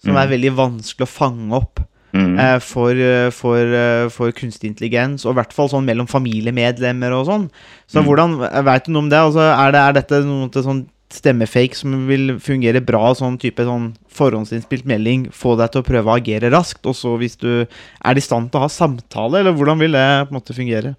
som 0.00 0.14
Mm. 0.14 0.20
er 0.22 0.28
veldig 0.32 0.52
vanskelig 0.56 1.04
å 1.06 1.10
fange 1.12 1.52
opp 1.58 1.80
Mm. 2.12 2.38
eh, 2.40 2.58
for, 2.58 2.90
eh, 2.90 3.30
for, 3.30 3.56
eh, 3.58 4.08
for 4.10 4.32
kunstig 4.32 4.70
intelligens, 4.74 5.24
og 5.24 5.30
i 5.36 5.38
hvert 5.38 5.52
fall 5.52 5.68
sånn 5.68 5.84
mellom 5.86 6.08
familiemedlemmer 6.10 7.12
og 7.14 7.26
sånn. 7.28 7.50
Så 7.86 8.02
Mm. 8.02 8.06
hvordan 8.06 8.64
Veit 8.64 8.84
du 8.86 8.90
noe 8.92 9.02
om 9.02 9.08
det? 9.08 9.18
Altså, 9.18 9.38
er, 9.46 9.70
det 9.70 9.80
er 9.80 9.92
dette 9.92 10.24
noe 10.24 10.48
til 10.50 10.62
sånn 10.62 10.86
stemmefake 11.12 11.74
som 11.74 12.06
vil 12.08 12.38
fungere 12.38 12.80
bra, 12.84 13.12
sånn 13.14 13.38
type 13.38 13.58
sånn 13.62 13.94
forhåndsinnspilt 14.12 14.84
melding, 14.86 15.28
få 15.30 15.56
deg 15.58 15.70
til 15.72 15.82
å 15.82 15.86
prøve 15.86 16.06
å 16.06 16.18
agere 16.20 16.50
raskt, 16.50 16.84
og 16.86 16.94
så 16.94 17.16
hvis 17.18 17.36
du 17.38 17.66
er 18.04 18.14
i 18.16 18.20
stand 18.20 18.50
til 18.50 18.58
å 18.60 18.62
ha 18.62 18.68
samtale, 18.68 19.40
eller 19.40 19.52
hvordan 19.52 19.78
vil 19.78 19.92
det 19.92 20.28
på 20.28 20.34
en 20.34 20.40
måte 20.40 20.54
fungere? 20.54 20.96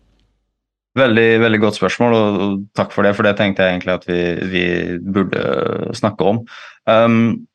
Veldig, 0.99 1.27
veldig 1.39 1.60
godt 1.63 1.77
spørsmål, 1.80 2.15
og, 2.17 2.58
takk 2.75 2.91
for 2.91 3.08
det. 3.08 3.13
For 3.15 3.27
det 3.27 3.38
tenkte 3.39 3.63
jeg 3.63 3.77
egentlig 3.77 3.93
at 3.95 4.08
vi, 4.10 4.19
vi 4.51 4.65
burde 5.15 5.95
snakke 5.95 6.27
om. 6.34 6.41
Um, 6.89 7.47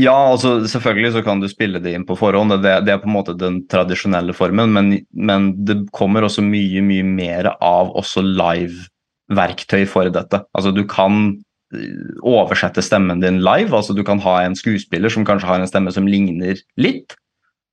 ja, 0.00 0.14
altså 0.32 0.56
selvfølgelig 0.66 1.12
så 1.14 1.22
kan 1.22 1.42
du 1.42 1.46
spille 1.52 1.80
det 1.84 1.92
inn 1.94 2.06
på 2.08 2.16
forhånd. 2.18 2.56
Det, 2.64 2.74
det 2.86 2.94
er 2.94 3.00
på 3.02 3.10
en 3.10 3.14
måte 3.14 3.36
den 3.38 3.60
tradisjonelle 3.70 4.34
formen, 4.34 4.72
men, 4.74 4.90
men 5.12 5.52
det 5.68 5.82
kommer 5.94 6.24
også 6.26 6.42
mye, 6.42 6.82
mye 6.82 7.06
mer 7.06 7.52
av 7.60 7.92
også 8.00 8.24
live-verktøy 8.24 9.84
for 9.86 10.10
dette. 10.10 10.42
Altså 10.56 10.72
du 10.74 10.82
kan 10.88 11.28
eh, 11.76 12.16
oversette 12.24 12.82
stemmen 12.82 13.22
din 13.22 13.42
live. 13.44 13.70
altså 13.70 13.94
Du 13.94 14.02
kan 14.02 14.22
ha 14.24 14.40
en 14.42 14.58
skuespiller 14.58 15.12
som 15.12 15.28
kanskje 15.28 15.50
har 15.52 15.60
en 15.60 15.70
stemme 15.70 15.94
som 15.94 16.08
ligner 16.10 16.58
litt. 16.80 17.14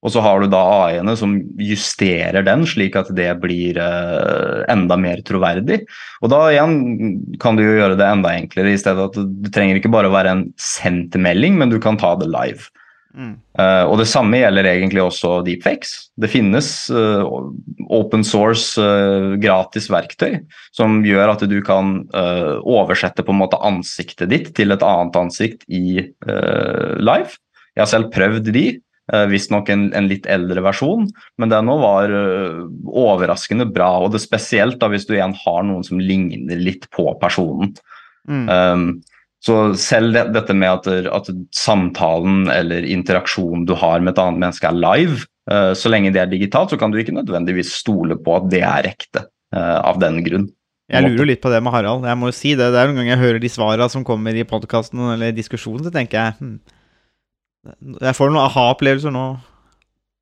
Og 0.00 0.12
så 0.14 0.22
har 0.24 0.40
du 0.40 0.48
da 0.48 0.60
AI-ene 0.86 1.12
som 1.18 1.34
justerer 1.60 2.44
den, 2.46 2.64
slik 2.68 2.96
at 2.96 3.10
det 3.16 3.28
blir 3.42 3.76
eh, 3.80 4.62
enda 4.72 4.96
mer 5.00 5.20
troverdig. 5.28 5.82
Og 6.24 6.32
da 6.32 6.46
igjen 6.48 6.78
kan 7.42 7.58
du 7.58 7.66
jo 7.66 7.76
gjøre 7.76 7.98
det 8.00 8.08
enda 8.08 8.32
enklere, 8.32 8.72
i 8.72 8.80
stedet 8.80 9.10
at 9.10 9.18
det 9.44 9.52
trenger 9.52 9.80
ikke 9.80 9.92
bare 9.92 10.08
å 10.08 10.14
være 10.14 10.36
en 10.36 10.44
sendt 10.60 11.18
melding, 11.20 11.60
men 11.60 11.72
du 11.72 11.76
kan 11.82 12.00
ta 12.00 12.14
det 12.16 12.30
live. 12.32 12.70
Eh, 13.58 13.84
og 13.90 13.98
det 14.00 14.08
samme 14.08 14.40
gjelder 14.40 14.70
egentlig 14.70 15.04
også 15.04 15.42
deepfakes. 15.44 15.92
Det 16.16 16.32
finnes 16.32 16.72
eh, 16.94 17.36
open 17.92 18.24
source, 18.24 18.80
gratis 19.42 19.92
verktøy 19.92 20.38
som 20.72 21.02
gjør 21.04 21.34
at 21.34 21.44
du 21.50 21.58
kan 21.66 22.06
oversette 22.64 23.26
på 23.26 23.34
en 23.34 23.42
måte 23.42 23.60
ansiktet 23.60 24.32
ditt 24.32 24.54
til 24.56 24.72
et 24.72 24.86
annet 24.86 25.24
ansikt 25.26 25.68
i 25.68 25.98
live. 26.00 27.36
Jeg 27.76 27.84
har 27.84 27.90
selv 27.90 28.14
prøvd 28.14 28.48
de. 28.54 28.70
Uh, 29.10 29.26
Visstnok 29.30 29.70
en, 29.72 29.88
en 29.96 30.06
litt 30.10 30.26
eldre 30.30 30.62
versjon, 30.62 31.08
men 31.40 31.50
den 31.50 31.66
nå 31.66 31.76
var 31.82 32.12
eh, 32.14 32.60
overraskende 32.86 33.66
bra. 33.66 33.88
Og 34.04 34.12
det 34.14 34.20
spesielt 34.22 34.78
da 34.78 34.90
hvis 34.92 35.08
du 35.08 35.16
igjen 35.16 35.34
har 35.42 35.64
noen 35.66 35.82
som 35.86 35.98
ligner 35.98 36.60
litt 36.60 36.86
på 36.94 37.08
personen. 37.22 37.72
Mm. 38.30 38.46
Um, 38.46 38.84
så 39.42 39.72
selv 39.80 40.14
det, 40.14 40.26
dette 40.36 40.54
med 40.54 40.68
at, 40.68 41.10
at 41.10 41.30
samtalen 41.56 42.50
eller 42.52 42.86
interaksjonen 42.86 43.64
du 43.66 43.74
har 43.80 44.02
med 44.04 44.12
et 44.12 44.22
annet 44.22 44.42
menneske 44.44 44.68
er 44.68 44.78
live, 44.78 45.24
uh, 45.50 45.72
så 45.74 45.90
lenge 45.90 46.12
det 46.14 46.22
er 46.22 46.30
digitalt, 46.30 46.70
så 46.70 46.78
kan 46.78 46.92
du 46.92 47.00
ikke 47.00 47.16
nødvendigvis 47.16 47.72
stole 47.80 48.18
på 48.20 48.36
at 48.36 48.50
det 48.52 48.62
er 48.62 48.92
ekte 48.92 49.26
uh, 49.56 49.80
av 49.80 49.98
den 50.02 50.20
grunn. 50.26 50.50
Jeg 50.90 51.06
lurer 51.06 51.22
jo 51.22 51.30
litt 51.30 51.42
på 51.42 51.50
det 51.52 51.60
med 51.62 51.74
Harald. 51.74 52.06
Jeg 52.06 52.18
må 52.18 52.30
jo 52.30 52.34
si 52.34 52.52
det. 52.58 52.66
Det 52.74 52.78
er 52.78 52.88
noen 52.90 52.98
ganger 52.98 53.12
jeg 53.14 53.22
hører 53.22 53.42
de 53.42 53.50
svara 53.52 53.86
som 53.92 54.02
kommer 54.06 54.34
i 54.34 54.46
podkasten 54.46 55.12
eller 55.12 55.34
diskusjonen, 55.34 55.84
så 55.86 55.92
tenker 55.94 56.18
jeg 56.18 56.38
hm, 56.40 56.56
Jeg 57.66 58.16
får 58.16 58.30
noen 58.30 58.44
aha-opplevelser 58.46 59.12
nå. 59.14 59.24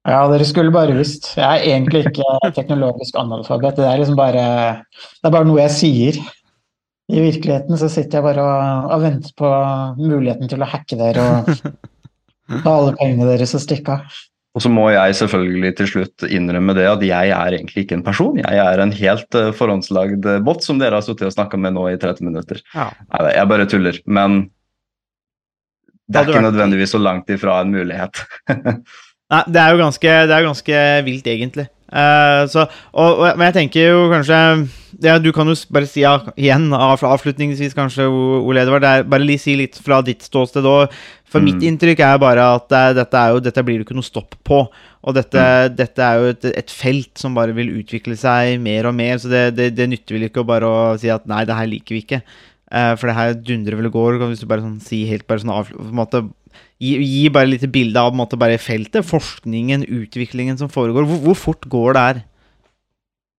Ja, 0.08 0.22
dere 0.30 0.46
skulle 0.48 0.72
bare 0.74 0.96
visst. 0.96 1.34
Jeg 1.36 1.44
er 1.44 1.66
egentlig 1.74 2.06
ikke 2.08 2.38
teknologisk 2.58 3.18
analfabet. 3.20 3.78
Det 3.78 3.86
er 3.86 4.00
liksom 4.00 4.18
bare 4.18 4.46
Det 4.88 5.28
er 5.28 5.34
bare 5.34 5.48
noe 5.48 5.62
jeg 5.66 5.76
sier. 5.76 6.22
I 7.08 7.22
virkeligheten 7.24 7.78
så 7.80 7.88
sitter 7.88 8.18
jeg 8.18 8.26
bare 8.26 8.44
og, 8.44 8.88
og 8.94 9.04
venter 9.04 9.36
på 9.38 9.52
muligheten 10.00 10.50
til 10.50 10.64
å 10.64 10.68
hacke 10.68 10.98
dere 10.98 11.22
og 11.24 11.52
ta 12.64 12.74
alle 12.74 12.96
pengene 12.98 13.28
deres 13.30 13.54
og 13.56 13.64
stikke 13.64 13.96
av. 13.96 14.18
Og 14.56 14.64
så 14.64 14.70
må 14.72 14.88
jeg 14.90 15.14
selvfølgelig 15.14 15.70
til 15.78 15.88
slutt 15.92 16.24
innrømme 16.26 16.74
det 16.74 16.86
at 16.90 17.02
jeg 17.04 17.32
er 17.36 17.54
egentlig 17.54 17.84
ikke 17.84 17.98
en 18.00 18.04
person. 18.04 18.38
Jeg 18.40 18.58
er 18.58 18.80
en 18.82 18.92
helt 18.96 19.36
uh, 19.38 19.52
forhåndslagd 19.54 20.26
bot 20.44 20.64
som 20.66 20.80
dere 20.80 20.98
har 20.98 21.04
sittet 21.06 21.28
og 21.28 21.36
snakka 21.36 21.60
med 21.60 21.76
nå 21.76 21.84
i 21.92 21.98
30 22.00 22.26
minutter. 22.26 22.60
Ja. 22.74 22.88
Nei, 23.12 23.20
jeg 23.36 23.50
bare 23.52 23.68
tuller. 23.70 24.00
Men 24.08 24.40
det 26.08 26.20
er 26.22 26.30
ikke 26.32 26.46
nødvendigvis 26.48 26.94
så 26.96 27.00
langt 27.02 27.30
ifra 27.30 27.60
en 27.62 27.74
mulighet. 27.74 28.22
Nei, 29.28 29.42
det 29.52 29.60
er 29.60 29.74
jo 29.74 29.82
ganske, 29.82 30.12
det 30.28 30.32
er 30.34 30.46
ganske 30.46 30.84
vilt, 31.04 31.26
egentlig. 31.28 31.66
Uh, 31.88 32.44
så, 32.52 32.66
og, 32.92 33.20
og, 33.20 33.26
men 33.38 33.46
jeg 33.48 33.54
tenker 33.56 33.86
jo 33.86 34.00
kanskje 34.12 34.36
ja, 35.00 35.14
Du 35.24 35.30
kan 35.32 35.48
jo 35.48 35.54
bare 35.72 35.86
si 35.88 36.02
ja, 36.02 36.18
igjen, 36.36 36.66
av, 36.76 37.00
avslutningsvis 37.00 37.76
kanskje, 37.76 38.08
Ole 38.08 38.64
Edvard. 38.64 38.84
Bare 39.08 39.38
si 39.40 39.56
litt 39.56 39.76
fra 39.84 40.02
ditt 40.04 40.24
ståsted 40.24 40.68
òg. 40.68 40.92
For 41.28 41.44
mitt 41.44 41.60
inntrykk 41.64 42.00
er 42.00 42.20
bare 42.20 42.44
at 42.56 42.70
det, 42.72 42.78
er- 42.78 42.94
dette, 43.02 43.20
er 43.20 43.34
jo, 43.34 43.40
dette 43.44 43.64
blir 43.64 43.80
det 43.80 43.84
ikke 43.84 43.96
noe 43.98 44.06
stopp 44.06 44.36
på. 44.48 44.62
Og 45.08 45.14
dette, 45.16 45.42
dette 45.76 46.04
er 46.04 46.20
jo 46.22 46.30
et, 46.32 46.46
et 46.62 46.72
felt 46.72 47.20
som 47.20 47.36
bare 47.36 47.52
vil 47.56 47.74
utvikle 47.82 48.16
seg 48.18 48.56
mer 48.64 48.88
og 48.88 48.96
mer. 48.96 49.20
Så 49.20 49.28
det, 49.32 49.42
det, 49.58 49.70
det 49.76 49.90
nytter 49.92 50.16
vel 50.16 50.28
ikke 50.30 50.44
å 50.44 50.48
bare 50.48 50.68
å 50.68 50.80
si 51.00 51.12
at 51.12 51.28
nei, 51.28 51.44
det 51.48 51.56
her 51.56 51.68
liker 51.68 51.96
vi 51.98 52.02
ikke. 52.06 52.22
Eh, 52.68 52.94
for 53.00 53.08
det 53.08 53.16
her 53.16 53.36
dundrer 53.40 53.78
vel 53.78 53.88
og 53.90 53.96
går. 53.96 54.18
Hvis 54.28 54.42
du 54.42 54.48
bare 54.50 54.64
sånn 54.64 54.80
si 54.84 55.04
helt 55.08 55.26
bare 55.28 55.44
sånn 55.44 55.54
av, 55.54 55.70
måte, 55.94 56.24
gi, 56.82 56.96
gi 57.00 57.28
bare 57.32 57.50
litt 57.50 57.64
bilde 57.72 58.00
av 58.00 58.16
måte, 58.16 58.40
bare 58.40 58.60
feltet. 58.60 59.06
Forskningen, 59.08 59.86
utviklingen 59.88 60.60
som 60.60 60.72
foregår. 60.72 61.08
Hvor, 61.08 61.22
hvor 61.28 61.38
fort 61.48 61.70
går 61.70 61.96
det 61.96 62.08
her? 62.08 62.26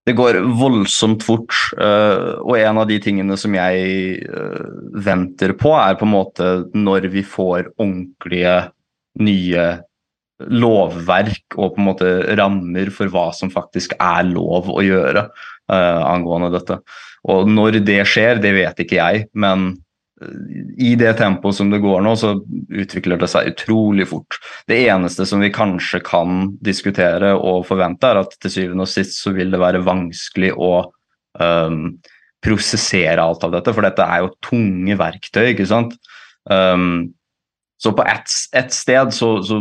Det 0.10 0.16
går 0.18 0.42
voldsomt 0.58 1.26
fort, 1.26 1.54
Uh, 1.80 2.42
og 2.42 2.56
en 2.58 2.80
av 2.82 2.88
de 2.90 2.98
tingene 3.00 3.36
som 3.38 3.54
jeg 3.54 4.24
uh, 4.26 4.64
venter 5.06 5.54
på, 5.60 5.70
er 5.78 5.94
på 6.00 6.08
en 6.08 6.12
måte 6.12 6.48
når 6.74 7.06
vi 7.14 7.22
får 7.22 7.70
ordentlige 7.78 8.56
nye 9.22 9.68
lovverk 10.50 11.58
og 11.60 11.76
på 11.76 11.82
en 11.82 11.88
måte 11.88 12.10
rammer 12.40 12.90
for 12.96 13.12
hva 13.14 13.28
som 13.36 13.52
faktisk 13.54 13.94
er 14.00 14.26
lov 14.32 14.72
å 14.72 14.82
gjøre 14.84 15.28
angående 15.70 16.50
dette. 16.56 16.80
Og 17.28 17.50
når 17.52 17.82
det 17.84 18.02
skjer, 18.08 18.40
det 18.44 18.54
vet 18.56 18.84
ikke 18.84 19.00
jeg, 19.00 19.26
men 19.34 19.72
eh, 20.22 20.36
i 20.90 20.94
det 21.00 21.16
tempoet 21.20 21.58
som 21.58 21.72
det 21.74 21.82
går 21.84 22.04
nå, 22.06 22.14
så 22.20 22.36
utvikler 22.70 23.20
det 23.20 23.32
seg 23.32 23.52
utrolig 23.52 24.08
fort. 24.12 24.40
Det 24.70 24.80
eneste 24.86 25.28
som 25.28 25.44
vi 25.44 25.52
kanskje 25.54 26.02
kan 26.06 26.54
diskutere 26.64 27.34
og 27.36 27.68
forvente, 27.68 28.08
er 28.08 28.24
at 28.24 28.38
til 28.40 28.56
syvende 28.56 28.88
og 28.88 28.92
sist 28.92 29.20
så 29.20 29.36
vil 29.36 29.52
det 29.52 29.62
være 29.62 29.84
vanskelig 29.86 30.54
å 30.56 30.74
um, 31.42 31.84
prosessere 32.44 33.20
alt 33.20 33.44
av 33.44 33.58
dette, 33.58 33.76
for 33.76 33.84
dette 33.84 34.06
er 34.06 34.24
jo 34.24 34.36
tunge 34.48 34.96
verktøy, 35.00 35.50
ikke 35.52 35.68
sant. 35.68 35.98
Um, 36.48 37.10
så 37.80 37.94
på 37.96 38.04
ett 38.04 38.28
et 38.60 38.74
sted 38.76 39.14
så, 39.16 39.30
så 39.46 39.60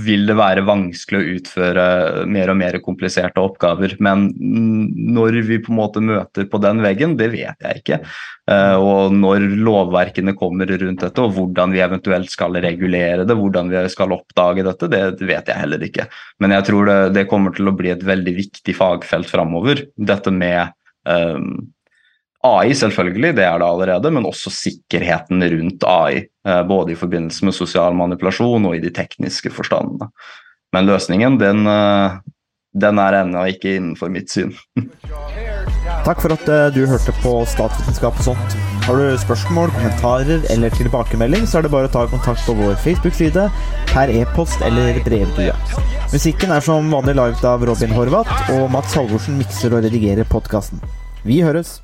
vil 0.00 0.24
det 0.28 0.36
være 0.38 0.64
vanskelig 0.64 1.18
å 1.18 1.34
utføre 1.36 1.84
mer 2.30 2.52
og 2.52 2.56
mer 2.60 2.78
kompliserte 2.84 3.42
oppgaver. 3.42 3.96
Men 4.04 4.30
når 4.38 5.40
vi 5.44 5.58
på 5.60 5.72
en 5.74 5.80
måte 5.80 6.02
møter 6.04 6.48
på 6.48 6.60
den 6.64 6.80
veggen, 6.84 7.16
det 7.20 7.28
vet 7.34 7.66
jeg 7.66 7.82
ikke. 7.82 8.00
Eh, 8.48 8.76
og 8.80 9.12
når 9.12 9.44
lovverkene 9.60 10.32
kommer 10.38 10.70
rundt 10.70 11.04
dette, 11.04 11.24
og 11.24 11.36
hvordan 11.36 11.74
vi 11.76 11.84
eventuelt 11.84 12.32
skal 12.32 12.56
regulere 12.64 13.26
det, 13.28 13.36
hvordan 13.36 13.72
vi 13.74 13.84
skal 13.92 14.16
oppdage 14.16 14.64
dette, 14.64 14.88
det, 14.88 15.02
det 15.20 15.28
vet 15.28 15.52
jeg 15.52 15.60
heller 15.66 15.84
ikke. 15.84 16.08
Men 16.40 16.56
jeg 16.56 16.68
tror 16.70 16.88
det, 16.88 16.98
det 17.18 17.28
kommer 17.28 17.56
til 17.56 17.68
å 17.68 17.76
bli 17.76 17.92
et 17.92 18.06
veldig 18.06 18.36
viktig 18.38 18.76
fagfelt 18.78 19.28
framover. 19.28 19.84
Dette 19.98 20.32
med 20.32 20.72
um, 21.04 21.68
AI, 22.46 22.70
selvfølgelig, 22.74 23.34
det 23.34 23.44
er 23.44 23.58
det 23.58 23.66
allerede, 23.66 24.10
men 24.14 24.26
også 24.28 24.50
sikkerheten 24.54 25.42
rundt 25.42 25.84
AI. 25.84 26.26
eh, 26.46 26.62
Både 26.62 26.92
i 26.92 26.98
forbindelse 26.98 27.44
med 27.44 27.56
sosial 27.56 27.96
manipulasjon 27.98 28.66
og 28.68 28.76
i 28.76 28.82
de 28.84 28.92
tekniske 28.94 29.50
forstandene. 29.50 30.10
Men 30.72 30.86
løsningen, 30.86 31.38
den, 31.40 31.66
eh, 31.66 32.18
den 32.78 32.98
er 33.02 33.22
ennå 33.24 33.42
ikke 33.50 33.74
innenfor 33.74 34.12
mitt 34.12 34.30
syn. 34.30 34.54
Takk 36.06 36.22
for 36.22 36.32
at 36.32 36.46
eh, 36.48 36.68
du 36.76 36.84
hørte 36.86 37.12
på 37.24 37.32
Statsvitenskap 37.50 38.20
og 38.22 38.28
sånt. 38.30 38.54
Har 38.86 38.96
du 38.96 39.18
spørsmål, 39.20 39.72
kommentarer 39.74 40.46
eller 40.54 40.70
tilbakemelding, 40.78 41.42
så 41.44 41.58
er 41.58 41.66
det 41.66 41.72
bare 41.74 41.90
å 41.90 41.92
ta 41.92 42.06
kontakt 42.08 42.46
på 42.46 42.54
vår 42.56 42.78
Facebook-side, 42.84 43.48
per 43.90 44.14
e-post 44.14 44.62
eller 44.64 45.02
brevdue. 45.04 45.52
Musikken 46.14 46.54
er 46.54 46.64
som 46.64 46.88
vanlig 46.94 47.18
laget 47.18 47.44
av 47.44 47.66
Robin 47.68 47.92
Horvath, 47.98 48.32
og 48.54 48.70
Mats 48.72 48.94
Halvorsen 48.96 49.36
mikser 49.42 49.74
og 49.74 49.84
redigerer 49.84 50.24
podkasten. 50.30 50.80
Vi 51.26 51.42
høres! 51.44 51.80